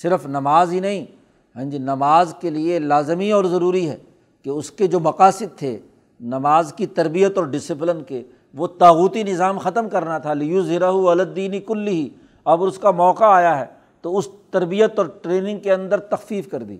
[0.01, 1.16] صرف نماز ہی نہیں
[1.57, 3.97] ہاں جی نماز کے لیے لازمی اور ضروری ہے
[4.43, 5.79] کہ اس کے جو مقاصد تھے،
[6.19, 11.59] نماز کی تربیت اور ڈسپلن کے، وہ تاغوتی نظام ختم کرنا تھا۔ لیو ذرا الدینی
[11.59, 12.09] کل ہی
[12.45, 13.65] اب اس کا موقع آیا ہے
[14.01, 16.77] تو اس تربیت اور ٹریننگ کے اندر تخفیف کر دی۔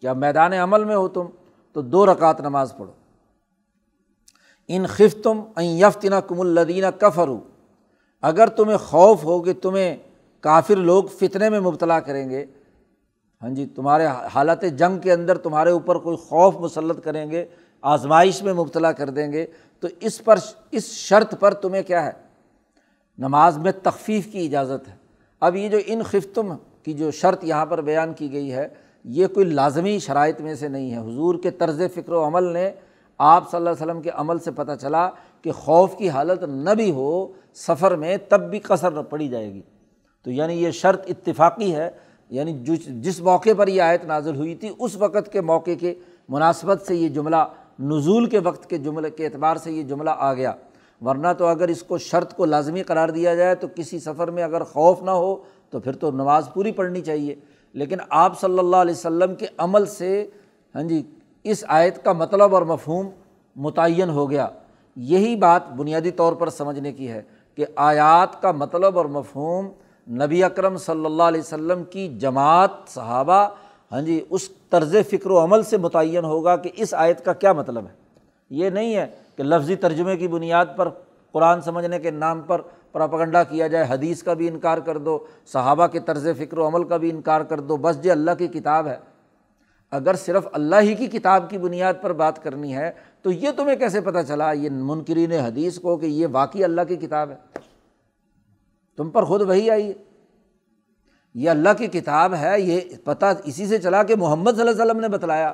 [0.00, 1.26] کیا میدان عمل میں ہو تم؟
[1.72, 2.92] تو دو رکعت نماز پڑھو۔
[4.68, 7.28] ان خف تم این یفتنا کم الدینہ کفر
[8.22, 9.96] اگر تمہیں خوف ہو کہ تمہیں
[10.40, 12.46] کافر لوگ فتنے میں مبتلا کریں گے۔
[13.42, 17.44] ہاں جی تمہارے حالت جنگ کے اندر تمہارے اوپر کوئی خوف مسلط کریں گے،
[17.82, 19.46] آزمائش میں مبتلا کر دیں گے،
[19.80, 20.36] تو اس پر،
[20.70, 22.10] اس شرط پر تمہیں کیا ہے؟
[23.18, 24.94] نماز میں تخفیف کی اجازت ہے۔
[25.40, 28.68] اب یہ جو ان خفتم کی جو شرط یہاں پر بیان کی گئی ہے،
[29.04, 32.70] یہ کوئی لازمی شرائط میں سے نہیں ہے۔ حضور کے طرز فکر و عمل نے
[33.18, 35.10] آپ صلی اللہ علیہ وسلم کے عمل سے پتہ چلا
[35.42, 39.62] کہ خوف کی حالت نہ بھی ہو، سفر میں تب بھی قصر پڑی جائے گی۔
[40.22, 41.90] تو یعنی یہ شرط اتفاقی ہے
[42.30, 42.52] یعنی
[42.86, 45.94] جس موقع پر یہ آیت نازل ہوئی تھی، اس وقت کے موقع کے
[46.28, 47.36] مناسبت سے یہ جملہ،
[47.80, 50.52] نزول کے وقت کے جملے، کے اعتبار سے یہ جملہ آ گیا۔
[51.04, 54.42] ورنہ تو اگر اس کو شرط کو لازمی قرار دیا جائے تو کسی سفر میں
[54.42, 55.36] اگر خوف نہ ہو
[55.70, 57.34] تو پھر تو نماز پوری پڑھنی چاہیے۔
[57.72, 60.26] لیکن آپ صلی اللہ علیہ وسلم کے عمل سے
[60.74, 61.02] ہاں جی
[61.44, 63.08] اس آیت کا مطلب اور مفہوم
[63.56, 64.46] متعین ہو گیا۔
[64.96, 67.22] یہی بات بنیادی طور پر سمجھنے کی ہے
[67.54, 69.68] کہ آیات کا مطلب اور مفہوم
[70.10, 73.48] نبی اکرم صلی اللہ علیہ وسلم کی جماعت، صحابہ
[73.92, 77.52] ہاں جی اس طرز فکر و عمل سے متعین ہوگا کہ اس آیت کا کیا
[77.52, 77.94] مطلب ہے؟
[78.50, 80.88] یہ نہیں ہے کہ لفظی ترجمے کی بنیاد پر،
[81.32, 82.60] قرآن سمجھنے کے نام پر
[82.92, 86.84] پراپگنڈا کیا جائے، حدیث کا بھی انکار کر دو، صحابہ کے طرز فکر و عمل
[86.84, 88.96] کا بھی انکار کر دو، بس جو اللہ کی کتاب ہے۔
[89.90, 92.90] اگر صرف اللہ ہی کی کتاب کی بنیاد پر بات کرنی ہے،
[93.22, 96.96] تو یہ تمہیں کیسے پتہ چلا، یہ منکرین حدیث کو کہ یہ واقعی اللہ کی
[96.96, 97.36] کتاب ہے؟
[98.96, 99.92] تم پر خود وہی آئی ہے۔
[101.34, 104.82] یہ اللہ کی کتاب ہے، یہ پتہ اسی سے چلا کہ محمد صلی اللہ علیہ
[104.82, 105.52] وسلم نے بتلایا۔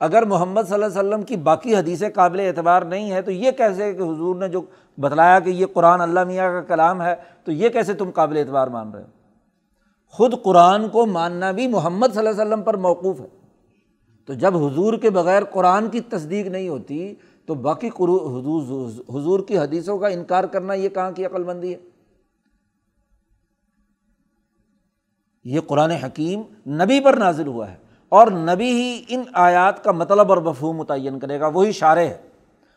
[0.00, 3.50] اگر محمد صلی اللہ علیہ وسلم کی باقی حدیثیں قابل اعتبار نہیں ہے، تو یہ
[3.50, 4.62] کیسے کہ حضور نے جو
[5.00, 8.66] بتلایا کہ یہ قرآن اللہ میاں کا کلام ہے، تو یہ کیسے تم قابل اعتبار
[8.66, 9.06] مان رہے ہو؟
[10.08, 13.26] خود قرآن کو ماننا بھی محمد صلی اللہ علیہ وسلم پر موقوف ہے۔
[14.26, 17.14] تو جب حضور کے بغیر قرآن کی تصدیق نہیں ہوتی،
[17.46, 21.93] تو باقی حضور کی حدیثوں کا انکار کرنا یہ کہاں کی عقل مندی ہے؟
[25.44, 27.76] یہ قرآن حکیم نبی پر نازل ہوا ہے
[28.08, 32.18] اور نبی ہی ان آیات کا مطلب اور مفہوم متعین کرے گا، وہی شارے ہے۔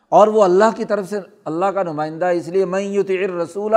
[0.08, 3.76] اور وہ اللہ کی طرف سے، اللہ کا نمائندہ ہے اس لیے میں یوتر رسولہ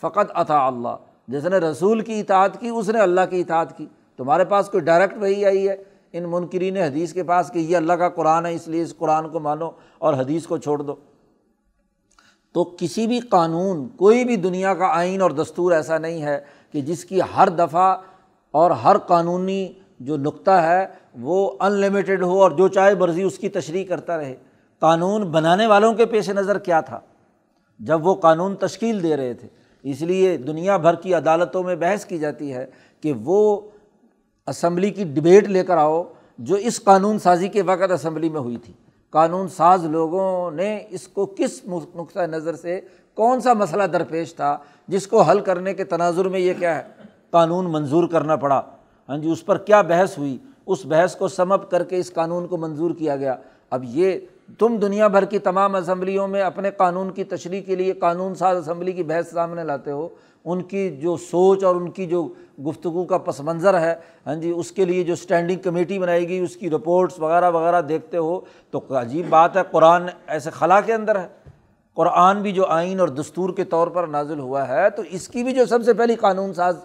[0.00, 0.96] فقط عطا اللہ۔
[1.28, 4.84] جس نے رسول کی اطاعت کی، اس نے اللہ کی اطاعت کی۔ تمہارے پاس کوئی
[4.84, 5.76] ڈائریکٹ وہی آئی ہے؟
[6.12, 9.28] ان منکرین حدیث کے پاس کہ یہ اللہ کا قرآن ہے، اس لیے اس قرآن
[9.28, 10.94] کو مانو اور حدیث کو چھوڑ دو۔
[12.54, 16.40] تو کسی بھی قانون، کوئی بھی دنیا کا آئین اور دستور ایسا نہیں ہے
[16.72, 17.96] کہ جس کی ہر دفعہ
[18.50, 20.86] اور ہر قانونی جو نقطہ ہے
[21.20, 24.34] وہ ان لمیٹیڈ ہو اور جو چاہے مرضی اس کی تشریح کرتا رہے۔
[24.78, 27.00] قانون بنانے والوں کے پیش نظر کیا تھا؟
[27.78, 29.48] جب وہ قانون تشکیل دے رہے تھے۔
[29.82, 32.66] اس لیے دنیا بھر کی عدالتوں میں بحث کی جاتی ہے
[33.00, 33.60] کہ وہ
[34.46, 36.02] اسمبلی کی ڈبیٹ لے کر آؤ
[36.38, 38.72] جو اس قانون سازی کے وقت اسمبلی میں ہوئی تھی۔
[39.10, 42.80] قانون ساز لوگوں نے اس کو کس نقطۂ نظر سے
[43.14, 44.58] کون سا مسئلہ درپیش تھا
[44.88, 46.82] جس کو حل کرنے کے تناظر میں یہ کیا ہے؟
[47.30, 48.62] قانون منظور کرنا پڑا۔
[49.08, 52.46] ہاں جی اس پر کیا بحث ہوئی؟ اس بحث کو سمپ کر کے اس قانون
[52.46, 53.36] کو منظور کیا گیا۔
[53.70, 54.18] اب یہ
[54.58, 58.56] تم دنیا بھر کی تمام اسمبلیوں میں اپنے قانون کی تشریح کے لیے قانون ساز
[58.56, 60.08] اسمبلی کی بحث سامنے لاتے ہو۔
[60.44, 62.28] ان کی جو سوچ اور ان کی جو
[62.66, 63.94] گفتگو کا پس منظر ہے
[64.26, 67.80] ہاں جی اس کے لیے جو اسٹینڈنگ کمیٹی بنائی گئی، اس کی رپورٹس وغیرہ وغیرہ
[67.80, 68.40] دیکھتے ہو،
[68.70, 71.28] تو عجیب بات ہے، قرآن ایسے خلا کے اندر ہے۔
[71.94, 75.44] قرآن بھی جو آئین اور دستور کے طور پر نازل ہوا ہے، تو اس کی
[75.44, 76.76] بھی جو سب سے پہلی قانون ساز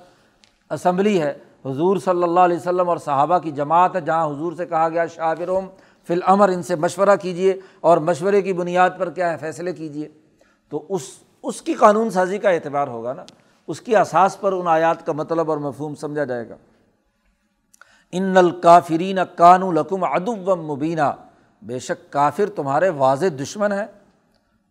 [0.71, 1.33] اسمبلی ہے۔
[1.65, 5.05] حضور صلی اللہ علیہ وسلم اور صحابہ کی جماعت ہے، جہاں حضور سے کہا گیا
[5.05, 5.67] شابروم
[6.07, 10.09] فی الامر، ان سے مشورہ کیجیے اور مشورے کی بنیاد پر کیا ہے، فیصلے کیجیے
[10.69, 11.01] تو اس
[11.43, 13.23] اس کی قانون سازی کا اعتبار ہوگا نا۔
[13.67, 16.55] اس کی اساس پر ان آیات کا مطلب اور مفہوم سمجھا جائے گا۔
[18.11, 21.11] ان الکافرین کان القم ادب و مبینہ
[21.61, 23.85] بے شک کافر تمہارے واضح دشمن ہیں،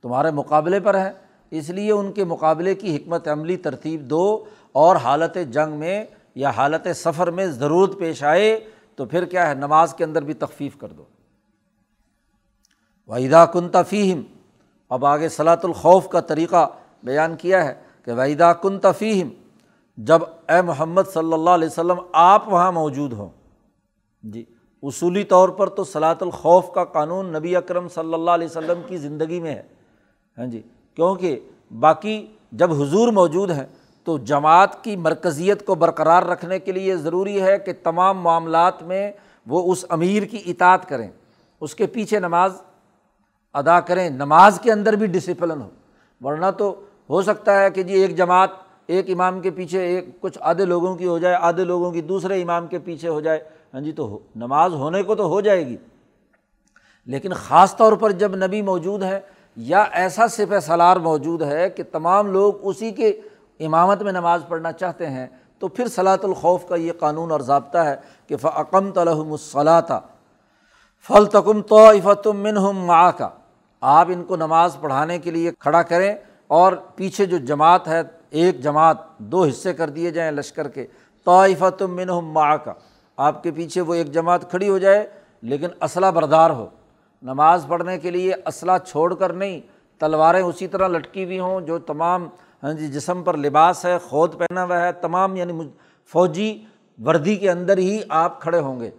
[0.02, 1.12] تمہارے مقابلے پر ہیں۔
[1.50, 6.50] اس لیے ان کے مقابلے کی حکمت عملی ترتیب دو۔ اور حالت جنگ میں یا
[6.50, 8.58] حالت سفر میں ضرورت پیش آئے
[8.96, 11.04] تو پھر کیا ہے؟ نماز کے اندر بھی تخفیف کر دو۔
[13.08, 14.22] وحیدہ کن تفیم
[14.90, 16.66] اب آگے صلاۃ الخوف کا طریقہ
[17.02, 19.28] بیان کیا ہے کہ وحیدہ کن تفیم
[19.98, 23.28] جب اے محمد صلی اللہ علیہ وسلم آپ وہاں موجود ہوں۔
[24.22, 24.44] جی
[24.82, 28.96] اصولی طور پر تو صلاۃ الخوف کا قانون نبی اکرم صلی اللہ علیہ وسلم کی
[28.96, 29.62] زندگی میں ہے۔
[30.38, 30.62] ہاں جی
[30.94, 31.40] کیونکہ
[31.80, 33.66] باقی جب حضور موجود ہیں
[34.04, 39.12] تو جماعت کی مرکزیت کو برقرار رکھنے کے لیے ضروری ہے کہ تمام معاملات میں
[39.46, 41.08] وہ اس امیر کی اطاعت کریں،
[41.60, 42.52] اس کے پیچھے نماز
[43.54, 45.70] ادا کریں۔ نماز کے اندر بھی ڈسپلن ہو۔
[46.20, 48.50] ورنہ تو ہو سکتا ہے کہ جی ایک جماعت
[48.86, 52.42] ایک امام کے پیچھے ایک کچھ آدھے لوگوں کی ہو جائے، آدھے لوگوں کی دوسرے
[52.42, 53.40] امام کے پیچھے ہو جائے۔
[53.74, 55.76] ہاں جی تو ہو، نماز ہونے کو تو ہو جائے گی۔
[57.06, 59.20] لیکن خاص طور پر جب نبی موجود ہے
[59.56, 63.20] یا ایسا سپہ سالار موجود ہے کہ تمام لوگ اسی کے
[63.60, 65.26] امامت میں نماز پڑھنا چاہتے ہیں،
[65.58, 67.94] تو پھر صلاۃ الخوف کا یہ قانون اور ضابطہ ہے
[68.26, 70.00] کہ فعقم تلحم الصلاطہ
[71.10, 73.28] فل تکم تو منہم مع کا
[73.82, 76.14] آپ ان کو نماز پڑھانے کے لیے کھڑا کریں
[76.50, 80.86] اور پیچھے جو جماعت ہے، ایک جماعت دو حصے کر دیے جائیں لشکر کے۔
[81.26, 82.72] طائفۃ منہم مع کا
[83.18, 85.06] آپ کے پیچھے وہ ایک جماعت کھڑی ہو جائے،
[85.42, 86.66] لیکن اسلحہ بردار ہو۔
[87.22, 89.60] نماز پڑھنے کے لیے اسلحہ چھوڑ کر نہیں،
[90.00, 92.28] تلواریں اسی طرح لٹکی ہوئی ہوں جو تمام
[92.64, 95.68] ہاں جی جسم پر لباس ہے، خود پہنا ہوا ہے، تمام یعنی
[96.12, 96.64] فوجی
[97.04, 98.90] وردی کے اندر ہی آپ کھڑے ہوں گے۔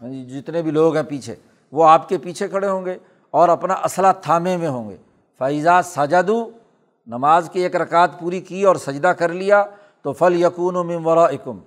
[0.00, 1.34] ہاں جی جتنے بھی لوگ ہیں پیچھے،
[1.72, 2.96] وہ آپ کے پیچھے کھڑے ہوں گے
[3.30, 4.96] اور اپنا اسلحہ تھامے میں ہوں گے۔
[5.38, 6.50] فائزہ سجادو
[7.06, 9.64] نماز کی ایک رکعت پوری کی اور سجدہ کر لیا،
[10.02, 11.58] تو فل یقون و ممورا اکم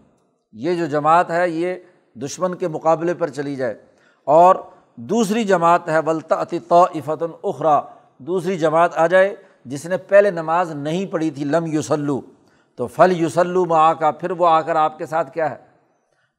[0.53, 1.75] یہ جو جماعت ہے، یہ
[2.15, 3.75] دشمن کے مقابلے پر چلی جائے۔
[4.23, 4.55] اور
[4.95, 6.85] دوسری جماعت ہے ولطا تو
[7.43, 7.81] اخرا
[8.17, 9.35] دوسری جماعت آ جائے
[9.65, 12.19] جس نے پہلے نماز نہیں پڑھی تھی، لم یوسلو
[12.75, 15.55] تو فل یوسلو میں آ کا، پھر وہ آ کر آپ کے ساتھ کیا ہے؟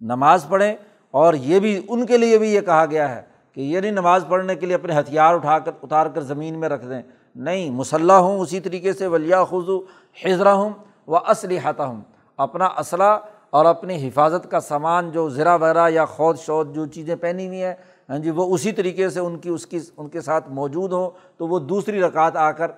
[0.00, 0.74] نماز پڑھیں،
[1.10, 3.22] اور یہ بھی ان کے لیے بھی یہ کہا گیا ہے
[3.56, 6.68] کہ یہ نہیں نماز پڑھنے کے لیے اپنے ہتھیار اٹھا کر، اتار کر زمین میں
[6.68, 7.02] رکھ دیں۔
[7.36, 9.78] نہیں مسلح ہوں اسی طریقے سے ولیہ خزو
[10.24, 10.70] حضرہ ہوں
[11.06, 12.00] و اسلحہ ہوں
[12.38, 13.18] اپنا اسلحہ
[13.50, 17.62] اور اپنی حفاظت کا سامان جو زرا وغیرہ یا خود شود جو چیزیں پہنی ہوئی
[17.62, 17.74] ہیں
[18.08, 21.10] ہاں جی وہ اسی طریقے سے ان کی، اس کی، ان کے ساتھ موجود ہوں،
[21.36, 22.70] تو وہ دوسری رکعت آ کر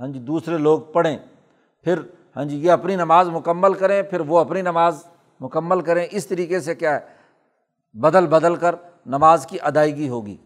[0.00, 1.18] ہاں جی دوسرے لوگ پڑھیں،
[1.84, 1.98] پھر
[2.36, 5.04] ہاں جی یہ اپنی نماز مکمل کریں، پھر وہ اپنی نماز
[5.40, 7.00] مکمل کریں۔ اس طریقے سے کیا ہے؟
[7.94, 8.74] بدل بدل کر
[9.06, 10.36] نماز کی ادائیگی ہوگی۔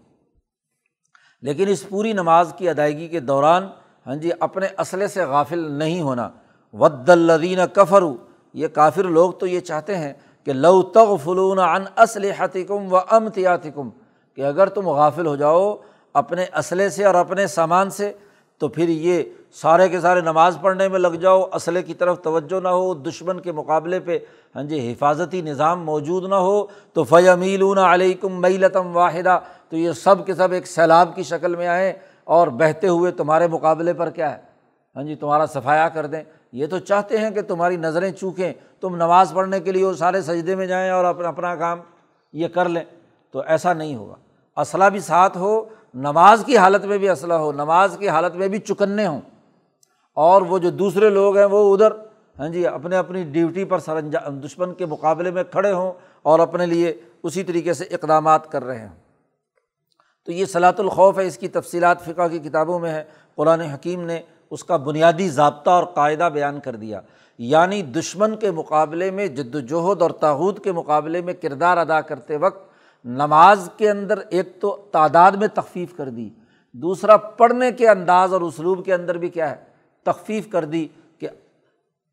[1.42, 3.68] لیکن اس پوری نماز کی ادائیگی کے دوران
[4.06, 6.30] ہاں جی اپنے اسلحے سے غافل نہیں ہونا۔
[6.72, 8.16] ود الدین کفرو
[8.54, 10.12] یہ کافر لوگ تو یہ چاہتے ہیں
[10.44, 13.90] کہ لو تغ فلون ان اسلحتکم و امتیاتکم
[14.34, 15.76] کہ اگر تم غافل ہو جاؤ
[16.12, 18.12] اپنے اسلحے سے اور اپنے سامان سے
[18.58, 22.60] تو پھر یہ سارے کے سارے نماز پڑھنے میں لگ جاؤ اسلحے کی طرف توجہ
[22.60, 24.18] نہ ہو، دشمن کے مقابلے پہ
[24.56, 30.26] ہاں جی حفاظتی نظام موجود نہ ہو، تو فیمیلون علیکم میلتم واحدہ تو یہ سب
[30.26, 31.92] کے سب ایک سیلاب کی شکل میں آئیں
[32.24, 34.38] اور بہتے ہوئے تمہارے مقابلے پر کیا ہے؟
[34.96, 38.96] ہاں جی تمہارا صفایا کر دیں۔ یہ تو چاہتے ہیں کہ تمہاری نظریں چوکیں، تم
[38.96, 41.78] نماز پڑھنے کے لیے وہ سارے سجدے میں جائیں اور اپنا اپنا کام
[42.32, 42.84] یہ کر لیں۔
[43.30, 44.14] تو ایسا نہیں ہوگا۔
[44.60, 48.48] اسلحہ بھی ساتھ ہو نماز کی حالت میں بھی اسلحہ ہو، نماز کی حالت میں
[48.48, 49.20] بھی چکنے ہوں۔
[50.14, 51.92] اور وہ جو دوسرے لوگ ہیں وہ ادھر
[52.38, 56.38] ہاں جی اپنے اپنی ڈیوٹی پر سر انجام دشمن کے مقابلے میں کھڑے ہوں اور
[56.38, 58.94] اپنے لیے اسی طریقے سے اقدامات کر رہے ہوں۔
[60.26, 63.04] تو یہ صلاۃ الخوف ہے، اس کی تفصیلات فقہ کی کتابوں میں ہے۔
[63.34, 67.00] قرآن حکیم نے اس کا بنیادی ضابطہ اور قاعدہ بیان کر دیا۔
[67.38, 72.36] یعنی دشمن کے مقابلے میں جد وجہد اور تاحود کے مقابلے میں کردار ادا کرتے
[72.36, 72.73] وقت
[73.04, 76.30] نماز کے اندر ایک تو تعداد میں تخفیف کر دی،
[76.72, 79.56] دوسرا پڑھنے کے انداز اور اسلوب کے اندر بھی کیا ہے،
[80.02, 80.88] تخفیف کر دی
[81.18, 81.28] کہ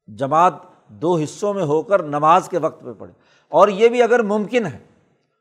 [0.08, 0.54] جماعت
[0.88, 3.14] دو حصوں میں ہو کر نماز کے وقت پہ پڑھے۔
[3.48, 4.78] اور یہ بھی اگر ممکن ہے،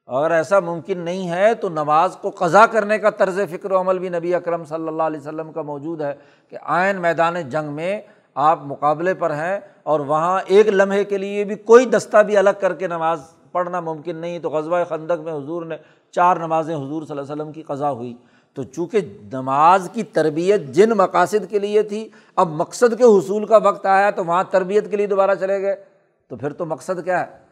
[0.07, 3.99] اگر ایسا ممکن نہیں ہے تو نماز کو قضا کرنے کا طرز فکر و عمل
[3.99, 6.15] بھی نبی اکرم صلی اللہ علیہ وسلم کا موجود ہے
[6.49, 8.01] کہ آئین میدان جنگ میں
[8.35, 12.51] آپ مقابلے پر ہیں اور وہاں ایک لمحے کے لیے بھی کوئی دستہ بھی الگ
[12.61, 13.21] کر کے نماز
[13.53, 15.77] پڑھنا ممکن نہیں، تو غزبۂ خندق میں حضور نے
[16.11, 18.17] چار نمازیں حضور صلی اللہ علیہ وسلم کی قضا ہوئی۔
[18.55, 18.99] تو چونکہ
[19.33, 24.11] نماز کی تربیت جن مقاصد کے لیے تھی، اب مقصد کے حصول کا وقت آیا
[24.11, 25.85] تو وہاں تربیت کے لیے دوبارہ چلے گئے۔
[26.29, 27.51] تو پھر تو مقصد کیا ہے؟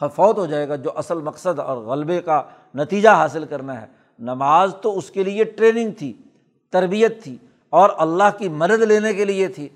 [0.00, 2.42] خفوت ہو جائے گا، جو اصل مقصد اور غلبے کا
[2.74, 3.86] نتیجہ حاصل کرنا ہے۔
[4.18, 6.12] نماز تو اس کے لیے ٹریننگ تھی،
[6.70, 7.36] تربیت تھی
[7.70, 9.68] اور اللہ کی مدد لینے کے لیے تھی۔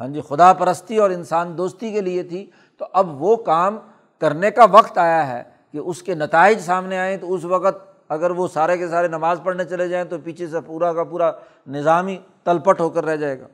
[0.00, 3.78] ہاں جی خدا پرستی اور انسان دوستی کے لیے تھی۔ تو اب وہ کام
[4.18, 8.30] کرنے کا وقت آیا ہے کہ اس کے نتائج سامنے آئیں، تو اس وقت اگر
[8.30, 11.30] وہ سارے کے سارے نماز پڑھنے چلے جائیں تو پیچھے سے پورا کا پورا
[11.66, 13.46] نظامی تلپٹ ہو کر رہ جائے گا۔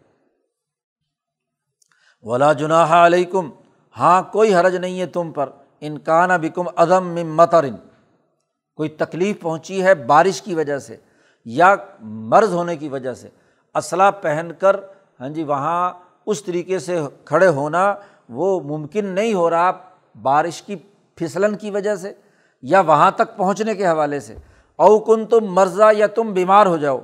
[2.23, 3.51] ولا جناح علیکم
[3.99, 7.77] ہاں کوئی حرج نہیں ہے تم پر۔ انکان بکم عدم مترن
[8.77, 10.97] کوئی تکلیف پہنچی ہے بارش کی وجہ سے
[11.45, 13.29] یا مرض ہونے کی وجہ سے۔
[13.75, 14.77] اسلحہ پہن کر
[15.21, 15.93] ہاں جی وہاں
[16.27, 17.95] اس طریقے سے کھڑے ہونا
[18.29, 19.71] وہ ممکن نہیں ہو رہا۔
[20.15, 20.77] بارش کی
[21.19, 22.13] پھسلن کی وجہ سے
[22.63, 24.35] یا وہاں تک پہنچنے کے حوالے سے،
[24.79, 26.99] او کن تم مرضا یا تم بیمار ہو جاؤ،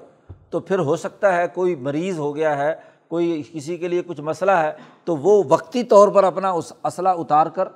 [0.50, 2.74] تو پھر ہو سکتا ہے کوئی مریض ہو گیا ہے،
[3.08, 4.72] کوئی کسی کے لیے کچھ مسئلہ ہے،
[5.04, 7.68] تو وہ وقتی طور پر اپنا اس اسلحہ اتار کر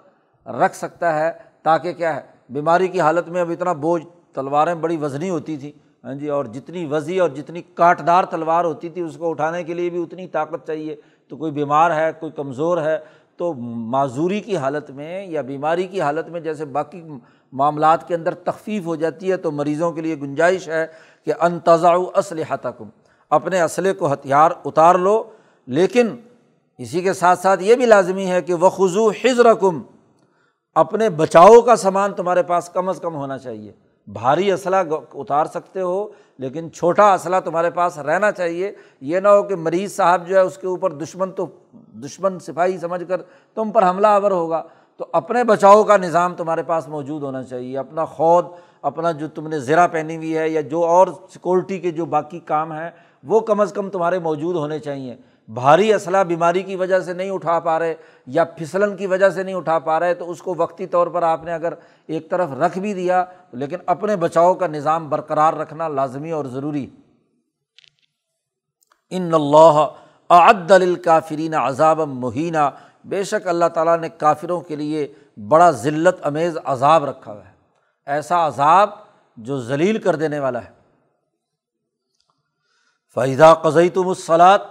[0.46, 1.30] رکھ سکتا ہے
[1.62, 5.72] تاکہ کیا ہے، بیماری کی حالت میں اب اتنا بوجھ، تلواریں بڑی وزنی ہوتی تھیں
[6.04, 9.74] ہاں جی اور جتنی وزی اور جتنی کاٹدار تلوار ہوتی تھی، اس کو اٹھانے کے
[9.74, 10.96] لیے بھی اتنی طاقت چاہیے،
[11.28, 12.98] تو کوئی بیمار ہے، کوئی کمزور ہے
[13.42, 17.02] تو معذوری کی حالت میں یا بیماری کی حالت میں جیسے باقی
[17.52, 20.86] معاملات کے اندر تخفیف ہو جاتی ہے تو مریضوں کے لیے گنجائش ہے
[21.24, 22.88] کہ انتظا اسلحہ تکم
[23.30, 25.22] اپنے اسلحے کو ہتھیار اتار لو،
[25.66, 26.16] لیکن
[26.78, 29.82] اسی کے ساتھ ساتھ یہ بھی لازمی ہے کہ وہ خضو حضر کم
[30.74, 33.72] اپنے بچاؤ کا سامان تمہارے پاس کم از کم ہونا چاہیے۔
[34.06, 34.82] بھاری اسلحہ
[35.14, 39.96] اتار سکتے ہو، لیکن چھوٹا اسلحہ تمہارے پاس رہنا چاہیے۔ یہ نہ ہو کہ مریض
[39.96, 43.22] صاحب جو ہے اس کے اوپر دشمن تو دشمن سپاہی سمجھ کر
[43.54, 44.62] تم پر حملہ آور ہوگا۔
[44.96, 48.46] تو اپنے بچاؤ کا نظام تمہارے پاس موجود ہونا چاہیے۔ اپنا خود،
[48.82, 52.40] اپنا جو تم نے زیرہ پہنی ہوئی ہے یا جو اور سیکورٹی کے جو باقی
[52.40, 52.90] کام ہیں،
[53.24, 55.16] وہ کم از کم تمہارے موجود ہونے چاہیے۔
[55.48, 57.94] بھاری اسلحہ بیماری کی وجہ سے نہیں اٹھا پا رہے
[58.26, 61.22] یا پھسلن کی وجہ سے نہیں اٹھا پا رہے، تو اس کو وقتی طور پر
[61.22, 61.74] آپ نے اگر
[62.06, 66.86] ایک طرف رکھ بھی دیا، لیکن اپنے بچاؤ کا نظام برقرار رکھنا لازمی اور ضروری۔
[69.10, 69.88] ان اللہ
[70.30, 72.70] عد الکافرین عذاب مہینہ
[73.04, 75.12] بے شک اللہ تعالیٰ نے کافروں کے لیے
[75.48, 77.52] بڑا ذلت، امیز، عذاب رکھا ہوا ہے۔
[78.06, 78.90] ایسا عذاب
[79.36, 80.70] جو ذلیل کر دینے والا ہے۔
[83.14, 84.62] فائدہ قزئی تم الصلاط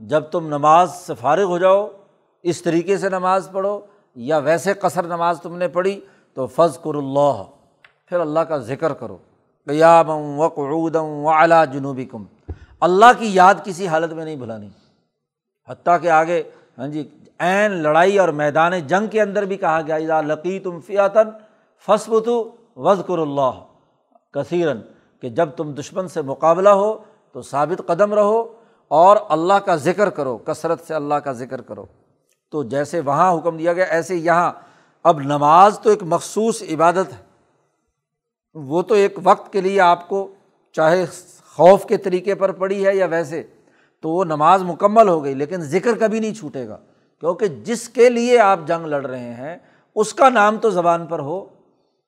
[0.00, 1.88] جب تم نماز سے فارغ ہو جاؤ،
[2.42, 3.80] اس طریقے سے نماز پڑھو
[4.14, 6.00] یا ویسے قصر نماز تم نے پڑھی
[6.34, 7.42] تو فض کر اللہ،
[8.06, 9.16] پھر اللہ کا ذکر کرو۔
[9.66, 12.24] قیام و قعودم و اعلیٰ جنوبی کم
[12.80, 14.68] اللہ کی یاد کسی حالت میں نہیں بھلانی۔
[15.68, 16.42] حتیٰ کہ آگے
[16.78, 21.30] ہاں جی عین لڑائی اور میدان جنگ کے اندر بھی کہا گیا لقی تم فیاتن
[21.86, 22.28] فصبت
[22.76, 23.50] وز کر اللہ۔
[24.30, 24.80] کثیرن
[25.20, 26.98] کہ جب تم دشمن سے مقابلہ ہو
[27.32, 28.55] تو ثابت قدم رہو۔
[28.88, 31.86] اور اللہ کا ذکر کرو، کثرت سے اللہ کا ذکر کرو۔
[32.50, 34.52] تو جیسے وہاں حکم دیا گیا، ایسے یہاں۔
[35.02, 37.26] اب نماز تو ایک مخصوص عبادت ہے۔
[38.54, 40.34] وہ تو ایک وقت کے لیے آپ کو
[40.72, 41.06] چاہے
[41.54, 43.42] خوف کے طریقے پر پڑھی ہے یا ویسے،
[44.00, 46.76] تو وہ نماز مکمل ہو گئی، لیکن ذکر کبھی نہیں چھوٹے گا۔
[47.20, 49.56] کیونکہ جس کے لیے آپ جنگ لڑ رہے ہیں،
[49.94, 51.44] اس کا نام تو زبان پر ہو۔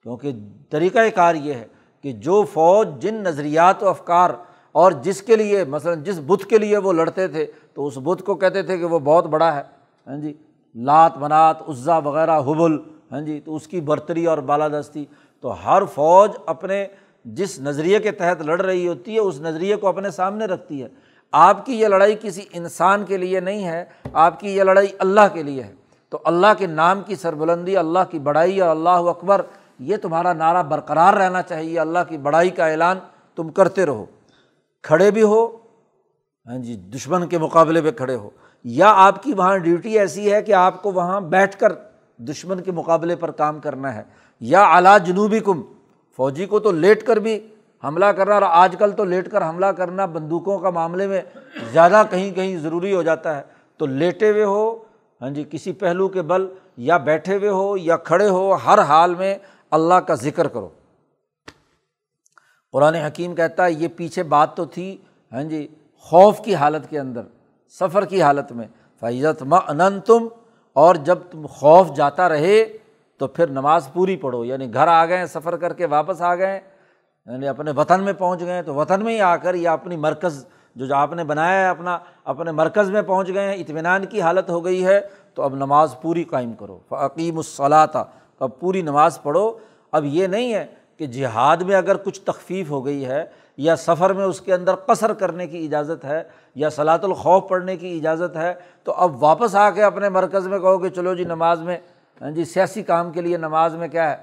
[0.03, 0.33] کیونکہ
[0.71, 1.67] طریقۂ کار یہ ہے
[2.03, 4.31] کہ جو فوج، جن نظریات و افکار
[4.79, 8.23] اور جس کے لیے، مثلاً جس بت کے لیے وہ لڑتے تھے، تو اس بت
[8.23, 9.63] کو کہتے تھے کہ وہ بہت بڑا ہے
[10.07, 10.33] ہاں جی
[10.75, 12.79] لات منات، عزا وغیرہ، حبل
[13.13, 15.05] ہاں جی تو اس کی برتری اور بالادستی۔
[15.41, 16.87] تو ہر فوج اپنے
[17.25, 20.89] جس نظریے کے تحت لڑ رہی ہوتی ہے، اس نظریے کو اپنے سامنے رکھتی ہے۔
[21.33, 25.27] آپ کی یہ لڑائی کسی انسان کے لیے نہیں ہے، آپ کی یہ لڑائی اللہ
[25.33, 25.73] کے لیے ہے۔
[26.09, 29.43] تو اللہ کے نام کی سربلندی، اللہ کی بڑائی اور اللہ اکبر،
[29.79, 32.99] یہ تمہارا نعرہ برقرار رہنا چاہیے، اللہ کی بڑائی کا اعلان
[33.37, 34.05] تم کرتے رہو۔
[34.83, 35.47] کھڑے بھی ہو
[36.47, 38.31] ہاں جی دشمن کے مقابلے پہ کھڑے ہو۔
[38.65, 41.73] یا آپ کی وہاں ڈیوٹی ایسی ہے کہ آپ کو وہاں بیٹھ کر
[42.19, 44.03] دشمن کے مقابلے پر کام کرنا ہے۔
[44.41, 45.63] یا اعلیٰ جنوبی کم
[46.17, 47.49] فوجی کو تو لیٹ کر بھی
[47.85, 51.21] حملہ کرنا اور آج کل تو لیٹ کر حملہ کرنا بندوقوں کا معاملے میں
[51.73, 53.43] زیادہ کہیں کہیں ضروری ہو جاتا ہے۔
[53.77, 54.77] تو لیٹے ہوئے ہو
[55.21, 56.47] ہاں جی کسی پہلو کے بل
[56.77, 59.35] یا بیٹھے ہوئے ہو یا کھڑے ہو، ہر حال میں
[59.71, 60.69] اللہ کا ذکر کرو۔
[62.73, 64.97] قرآن حکیم کہتا ہے، یہ پیچھے بات تو تھی
[65.33, 67.21] ہاں جی خوف کی حالت کے اندر،
[67.69, 68.67] سفر کی حالت میں۔
[69.01, 70.29] فیضت ان تم
[70.73, 72.65] اور جب تم خوف جاتا رہے،
[73.17, 76.61] تو پھر نماز پوری پڑھو۔ یعنی گھر آ گئے، سفر کر کے واپس آ گئے۔
[77.27, 80.47] یعنی اپنے وطن میں پہنچ گئے، تو وطن میں ہی آ کر یا اپنی مرکز
[80.75, 84.51] جو آپ نے بنایا ہے، اپنا، اپنے مرکز میں پہنچ گئے ہیں، اطمینان کی حالت
[84.51, 85.01] ہو گئی ہے،
[85.35, 87.87] تو اب نماز پوری قائم کرو۔ عقیم الصلاح
[88.39, 89.59] اب پوری نماز پڑھو۔
[89.93, 90.67] اب یہ نہیں ہے
[90.99, 93.25] کہ جہاد میں اگر کچھ تخفیف ہو گئی ہے
[93.57, 96.23] یا سفر میں اس کے اندر قصر کرنے کی اجازت ہے
[96.55, 98.53] یا صلاۃ الخوف پڑھنے کی اجازت ہے،
[98.85, 101.77] تو اب واپس آ کے اپنے مرکز میں کہو کہ چلو جی نماز میں
[102.21, 104.17] ہاں جی سیاسی کام کے لیے نماز میں کیا ہے؟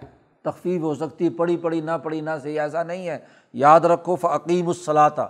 [0.45, 3.17] تخفیف ہو سکتی پڑھی پڑھی، نہ پڑھی، نہ صحیح، ایسا نہیں ہے۔
[3.53, 5.28] یاد رکھو فعقیم الصلاطہ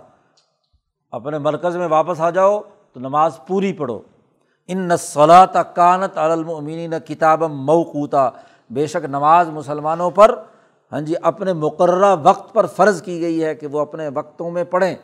[1.12, 2.60] اپنے مرکز میں واپس آ جاؤ
[2.92, 3.98] تو نماز پوری پڑھو۔
[4.68, 8.28] ان نصلاۃ کانت المین کتاب موقوتا۔
[8.70, 10.34] بے شک نماز مسلمانوں پر
[10.92, 14.64] ہاں جی اپنے مقررہ وقت پر فرض کی گئی ہے کہ وہ اپنے وقتوں میں
[14.64, 14.94] پڑھیں۔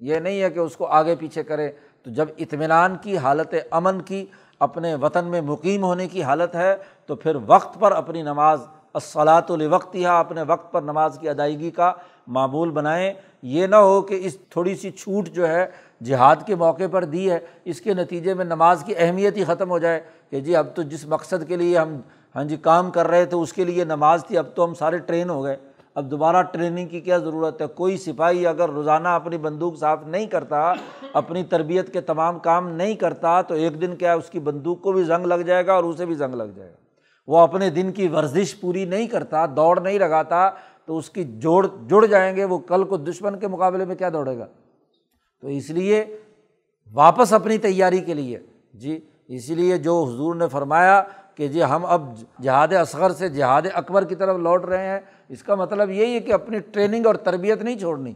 [0.00, 1.70] یہ نہیں ہے کہ اس کو آگے پیچھے کرے
[2.02, 4.26] تو جب اطمینان کی حالت امن کی،
[4.58, 8.60] اپنے وطن میں مقیم ہونے کی حالت ہے، تو پھر وقت پر اپنی نماز
[8.94, 11.92] اصلاۃ الوقت یا اپنے وقت پر نماز کی ادائیگی کا
[12.26, 13.12] معمول بنائیں۔
[13.42, 15.66] یہ نہ ہو کہ اس تھوڑی سی چھوٹ جو ہے
[16.04, 19.70] جہاد کے موقع پر دی ہے، اس کے نتیجے میں نماز کی اہمیت ہی ختم
[19.70, 20.00] ہو جائے
[20.30, 21.96] کہ جی اب تو جس مقصد کے لیے ہم
[22.34, 24.98] ہاں جی کام کر رہے تھے اس کے لیے نماز تھی، اب تو ہم سارے
[24.98, 25.56] ٹرین ہو گئے۔
[25.94, 30.26] اب دوبارہ ٹریننگ کی کیا ضرورت ہے؟ کوئی سپاہی اگر روزانہ اپنی بندوق صاف نہیں
[30.26, 30.72] کرتا،
[31.12, 34.92] اپنی تربیت کے تمام کام نہیں کرتا، تو ایک دن کیا اس کی بندوق کو
[34.92, 36.76] بھی زنگ لگ جائے گا اور اسے بھی زنگ لگ جائے گا۔
[37.26, 40.50] وہ اپنے دن کی ورزش پوری نہیں کرتا، دوڑ نہیں لگاتا،
[40.86, 44.08] تو اس کی جوڑ جڑ جائیں گے، وہ کل کو دشمن کے مقابلے میں کیا
[44.12, 44.46] دوڑے گا؟
[45.40, 46.04] تو اس لیے
[46.92, 48.38] واپس اپنی تیاری کے لیے۔
[48.74, 51.02] جی اسی لیے جو حضور نے فرمایا
[51.40, 52.02] کہ جی ہم اب
[52.42, 56.20] جہاد اصغر سے جہاد اکبر کی طرف لوٹ رہے ہیں، اس کا مطلب یہی ہے
[56.20, 58.12] کہ اپنی ٹریننگ اور تربیت نہیں چھوڑنی۔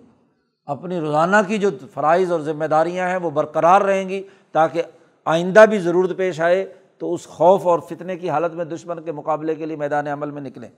[0.66, 4.22] اپنی روزانہ کی جو فرائض اور ذمہ داریاں ہیں وہ برقرار رہیں گی
[4.52, 4.82] تاکہ
[5.24, 9.12] آئندہ بھی ضرورت پیش آئے تو اس خوف اور فتنے کی حالت میں دشمن کے
[9.12, 10.68] مقابلے کے لیے میدان عمل میں نکلیں۔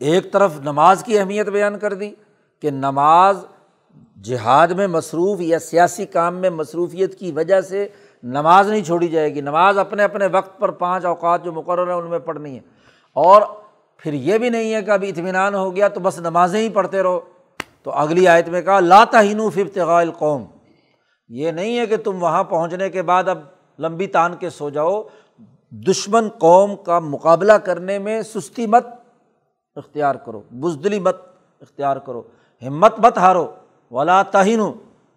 [0.00, 2.10] ایک طرف نماز کی اہمیت بیان کر دی
[2.60, 3.44] کہ نماز
[4.22, 7.88] جہاد میں مصروف یا سیاسی کام میں مصروفیت کی وجہ سے
[8.24, 11.94] نماز نہیں چھوڑی جائے گی۔ نماز اپنے اپنے وقت پر پانچ اوقات جو مقرر ہیں
[11.94, 12.60] ان میں پڑھنی ہے۔
[13.12, 13.42] اور
[13.96, 17.02] پھر یہ بھی نہیں ہے کہ ابھی اطمینان ہو گیا تو بس نمازیں ہی پڑھتے
[17.02, 17.20] رہو۔
[17.82, 19.20] تو اگلی آیت میں کہا لاتا
[19.54, 20.44] فتغاء القوم۔
[21.28, 23.38] یہ نہیں ہے کہ تم وہاں پہنچنے کے بعد اب
[23.78, 25.02] لمبی تان کے سو جاؤ۔
[25.70, 28.86] دشمن قوم کا مقابلہ کرنے میں سستی مت
[29.76, 31.16] اختیار کرو۔ بزدلی مت
[31.60, 32.22] اختیار کرو۔
[32.66, 33.52] ہمت مت ہارو۔
[33.90, 34.60] ولا تہین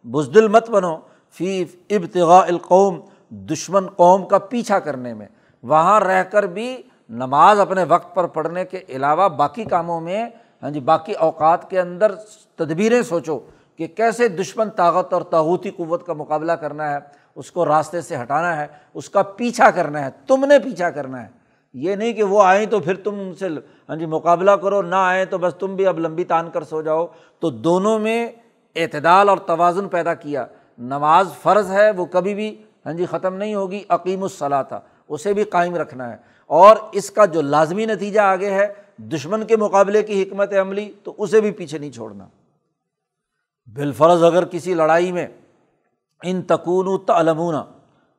[0.04, 0.98] بزدل مت بنو۔
[1.32, 3.00] فی ابتغاء القوم،
[3.30, 5.28] دشمن قوم کا پیچھا کرنے میں۔
[5.64, 10.30] وہاں رہ کر بھی نماز اپنے وقت پر پڑھنے کے علاوہ باقی کاموں میں
[10.64, 12.16] ہاں جی باقی اوقات کے اندر
[12.56, 13.40] تدبیریں سوچو
[13.76, 16.98] کہ کیسے دشمن طاقت اور تاوتی قوت کا مقابلہ کرنا ہے،
[17.36, 21.22] اس کو راستے سے ہٹانا ہے، اس کا پیچھا کرنا ہے، تم نے پیچھا کرنا
[21.22, 21.28] ہے۔
[21.74, 23.48] یہ نہیں کہ وہ آئیں تو پھر تم ان سے
[23.90, 26.82] ہاں جی مقابلہ کرو، نہ آئیں تو بس تم بھی اب لمبی تان کر سو
[26.82, 27.08] جاؤ۔
[27.40, 28.32] تو دونوں میں
[28.76, 30.46] اعتدال اور توازن پیدا کیا۔
[30.78, 35.34] نماز فرض ہے، وہ کبھی بھی ہاں جی ختم نہیں ہوگی عقیم الصلاح تھا اسے
[35.34, 36.18] بھی قائم رکھنا ہے۔
[36.48, 41.14] اور اس کا جو لازمی نتیجہ آگے ہے، دشمن کے مقابلے کی حکمت عملی، تو
[41.18, 42.28] اسے بھی پیچھے نہیں چھوڑنا۔
[43.74, 45.28] بالفرض اگر کسی لڑائی میں،
[46.24, 47.56] ان تکون تعلمون،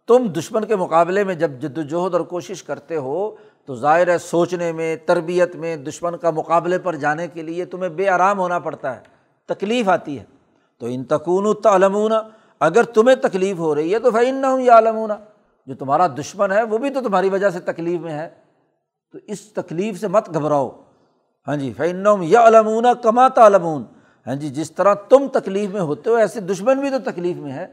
[0.07, 4.19] تم دشمن کے مقابلے میں جب جد وجہد اور کوشش کرتے ہو، تو ظاہر ہے
[4.19, 8.59] سوچنے میں، تربیت میں، دشمن کا مقابلے پر جانے کے لیے تمہیں بے آرام ہونا
[8.59, 9.01] پڑتا ہے،
[9.47, 10.25] تکلیف آتی ہے۔
[10.79, 12.13] تو ان تکون تعلمون
[12.61, 15.11] اگر تمہیں تکلیف ہو رہی ہے تو فعن نہ ہوں یا علمون
[15.67, 18.29] جو تمہارا دشمن ہے وہ بھی تو تمہاری وجہ سے تکلیف میں ہے۔
[19.13, 20.71] تو اس تکلیف سے مت گھبراؤ۔
[21.49, 23.85] ہاں جی فعن یا علمون کما تعلمون۔
[24.27, 27.53] ہاں جی جس طرح تم تکلیف میں ہوتے ہو، ایسے دشمن بھی تو تکلیف میں
[27.53, 27.67] ہے۔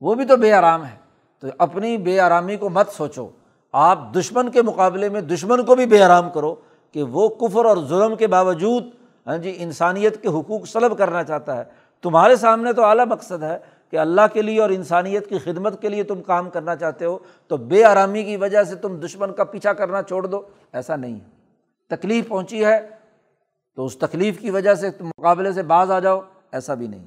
[0.00, 1.04] وہ بھی تو بے آرام ہے۔
[1.40, 3.28] تو اپنی بے آرامی کو مت سوچو۔
[3.72, 6.54] آپ دشمن کے مقابلے میں دشمن کو بھی بے آرام کرو
[6.92, 8.84] کہ وہ کفر اور ظلم کے باوجود
[9.26, 11.64] ہاں جی انسانیت کے حقوق سلب کرنا چاہتا ہے۔
[12.02, 13.58] تمہارے سامنے تو اعلیٰ مقصد ہے۔
[13.94, 17.18] کہ اللہ کے لیے اور انسانیت کی خدمت کے لیے تم کام کرنا چاہتے ہو،
[17.46, 20.42] تو بے آرامی کی وجہ سے تم دشمن کا پیچھا کرنا چھوڑ دو۔
[20.72, 21.24] ایسا نہیں ہے۔
[21.90, 22.88] تکلیف پہنچی ہے،
[23.74, 26.20] تو اس تکلیف کی وجہ سے تم مقابلے سے باز آ جاؤ۔
[26.52, 27.06] ایسا بھی نہیں۔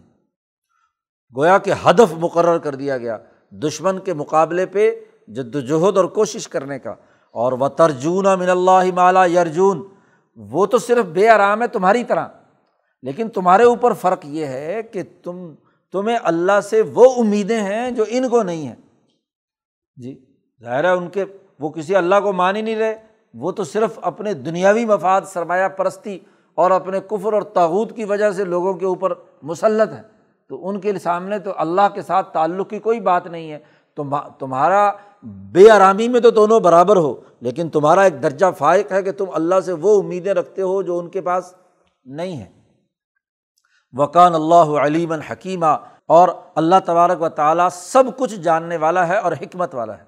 [1.38, 3.17] گویا کہ ہدف مقرر کر دیا گیا
[3.51, 4.95] دشمن کے مقابلے پہ
[5.27, 6.91] جد وجہد اور کوشش کرنے کا۔
[7.31, 9.88] اور وہ ترجون من اللہ مالا یرجون
[10.35, 12.27] وہ تو صرف بے آرام ہے تمہاری طرح،
[13.01, 15.55] لیکن تمہارے اوپر فرق یہ ہے کہ تم
[15.93, 18.75] تمہیں اللہ سے وہ امیدیں ہیں جو ان کو نہیں ہیں۔
[19.97, 20.15] جی
[20.63, 21.25] ظاہر ہے ان کے
[21.59, 22.95] وہ کسی اللہ کو مان ہی نہیں رہے۔
[23.33, 26.19] وہ تو صرف اپنے دنیاوی مفاد، سرمایہ پرستی
[26.57, 29.13] اور اپنے کفر اور تاوت کی وجہ سے لوگوں کے اوپر
[29.43, 30.01] مسلط ہے
[30.49, 33.59] تو ان کے سامنے تو اللہ کے ساتھ تعلق کی کوئی بات نہیں ہے۔
[34.39, 34.91] تمہارا
[35.23, 39.25] بے آرامی میں تو دونوں برابر ہو، لیکن تمہارا ایک درجہ فائق ہے کہ تم
[39.33, 41.53] اللہ سے وہ امیدیں رکھتے ہو جو ان کے پاس
[42.05, 42.56] نہیں ہیں۔
[43.93, 45.75] وقان اللہ علیم الحکیمہ
[46.07, 50.03] اور اللہ تبارک و تعالیٰ سب کچھ جاننے والا ہے اور حکمت والا ہے۔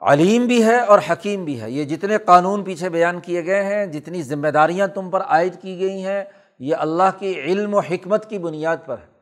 [0.00, 3.86] علیم بھی ہے اور حکیم بھی ہے۔ یہ جتنے قانون پیچھے بیان کیے گئے ہیں،
[3.86, 6.24] جتنی ذمہ داریاں تم پر عائد کی گئی ہیں،
[6.58, 9.12] یہ اللہ کی علم و حکمت کی بنیاد پر ہے۔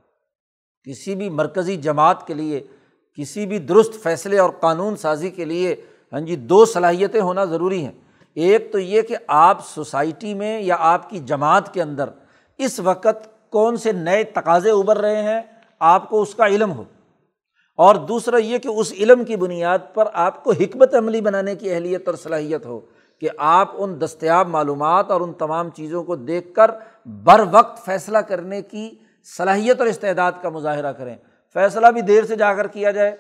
[0.91, 2.67] کسی بھی مرکزی جماعت کے لیے،
[3.15, 5.77] کسی بھی درست فیصلے اور قانون سازی کے لیے
[6.13, 7.93] ہاں جی دو صلاحیتیں ہونا ضروری ہیں۔
[8.35, 12.11] ایک تو یہ کہ آپ سوسائٹی میں یا آپ کی جماعت کے اندر
[12.65, 15.41] اس وقت کون سے نئے تقاضے ابھر رہے ہیں؟
[15.79, 16.85] آپ کو اس کا علم ہو۔
[17.77, 21.71] اور دوسرا یہ کہ اس علم کی بنیاد پر آپ کو حکمت عملی بنانے کی
[21.71, 22.81] اہلیت اور صلاحیت ہو
[23.21, 26.71] کہ آپ ان دستیاب معلومات اور ان تمام چیزوں کو دیکھ کر
[27.07, 28.91] بر وقت فیصلہ کرنے کی
[29.37, 31.17] صلاحیت اور استعداد کا مظاہرہ کریں۔
[31.53, 33.17] فیصلہ بھی دیر سے جا کر کیا جائے،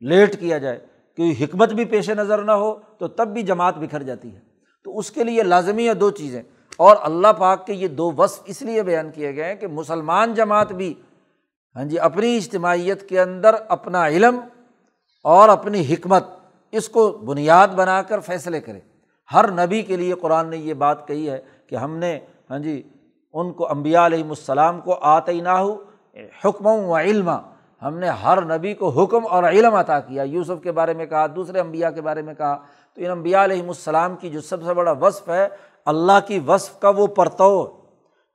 [0.00, 0.80] لیٹ کیا جائے۔
[1.16, 4.40] کہ حکمت بھی پیش نظر نہ ہو تو تب بھی جماعت بکھر جاتی ہے۔
[4.84, 6.42] تو اس کے لیے لازمی ہے دو چیزیں۔
[6.78, 10.34] اور اللہ پاک کے یہ دو وصف اس لیے بیان کیے گئے ہیں کہ مسلمان
[10.34, 10.94] جماعت بھی
[11.76, 14.38] ہاں جی اپنی اجتماعیت کے اندر اپنا علم
[15.24, 16.24] اور اپنی حکمت،
[16.72, 18.80] اس کو بنیاد بنا کر فیصلے کرے۔
[19.32, 22.18] ہر نبی کے لیے قرآن نے یہ بات کہی ہے کہ ہم نے
[22.50, 22.82] ہاں جی
[23.34, 25.76] ان کو امبیا علیہم السلام کو آتے نہ ہو
[26.44, 27.30] حکم و علم
[27.82, 31.26] ہم نے ہر نبی کو حکم اور علم عطا کیا۔ یوسف کے بارے میں کہا،
[31.26, 32.56] دوسرے امبیا کے بارے میں کہا۔
[32.94, 35.48] تو ان امبیا علیہم السلام کی جو سب سے بڑا وصف ہے
[35.88, 37.66] اللہ کی وصف کا وہ پرتو۔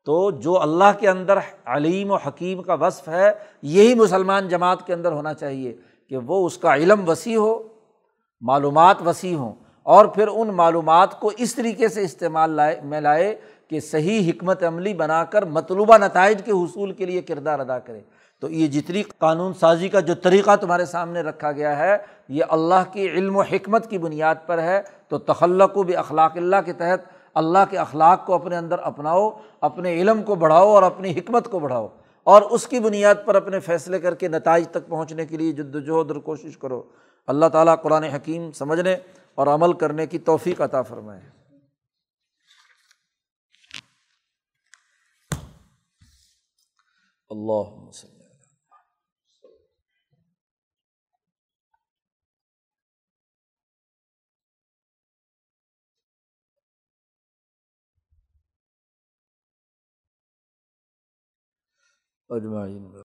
[0.05, 3.31] تو جو اللہ کے اندر علیم و حکیم کا وصف ہے،
[3.61, 5.73] یہی مسلمان جماعت کے اندر ہونا چاہیے
[6.09, 7.67] کہ وہ اس کا علم وسیع ہو،
[8.41, 13.35] معلومات وسیع ہوں، اور پھر ان معلومات کو اس طریقے سے استعمال لائے، میں لائے
[13.69, 18.01] کہ صحیح حکمت عملی بنا کر مطلوبہ نتائج کے حصول کے لیے کردار ادا کرے۔
[18.39, 21.97] تو یہ جتنی قانون سازی کا جو طریقہ تمہارے سامنے رکھا گیا ہے،
[22.29, 26.37] یہ اللہ کی علم و حکمت کی بنیاد پر ہے۔ تو تخلق و بھی اخلاق
[26.37, 29.29] اللہ کے تحت اللہ کے اخلاق کو اپنے اندر اپناؤ،
[29.61, 31.87] اپنے علم کو بڑھاؤ اور اپنی حکمت کو بڑھاؤ
[32.23, 35.75] اور اس کی بنیاد پر اپنے فیصلے کر کے نتائج تک پہنچنے کے لیے جد
[35.75, 36.83] وجہد اور کوشش کرو۔
[37.27, 38.95] اللہ تعالیٰ قرآن حکیم سمجھنے
[39.35, 41.21] اور عمل کرنے کی توفیق عطا فرمائے۔
[47.29, 47.89] اللہ
[62.35, 62.93] اجمعین۔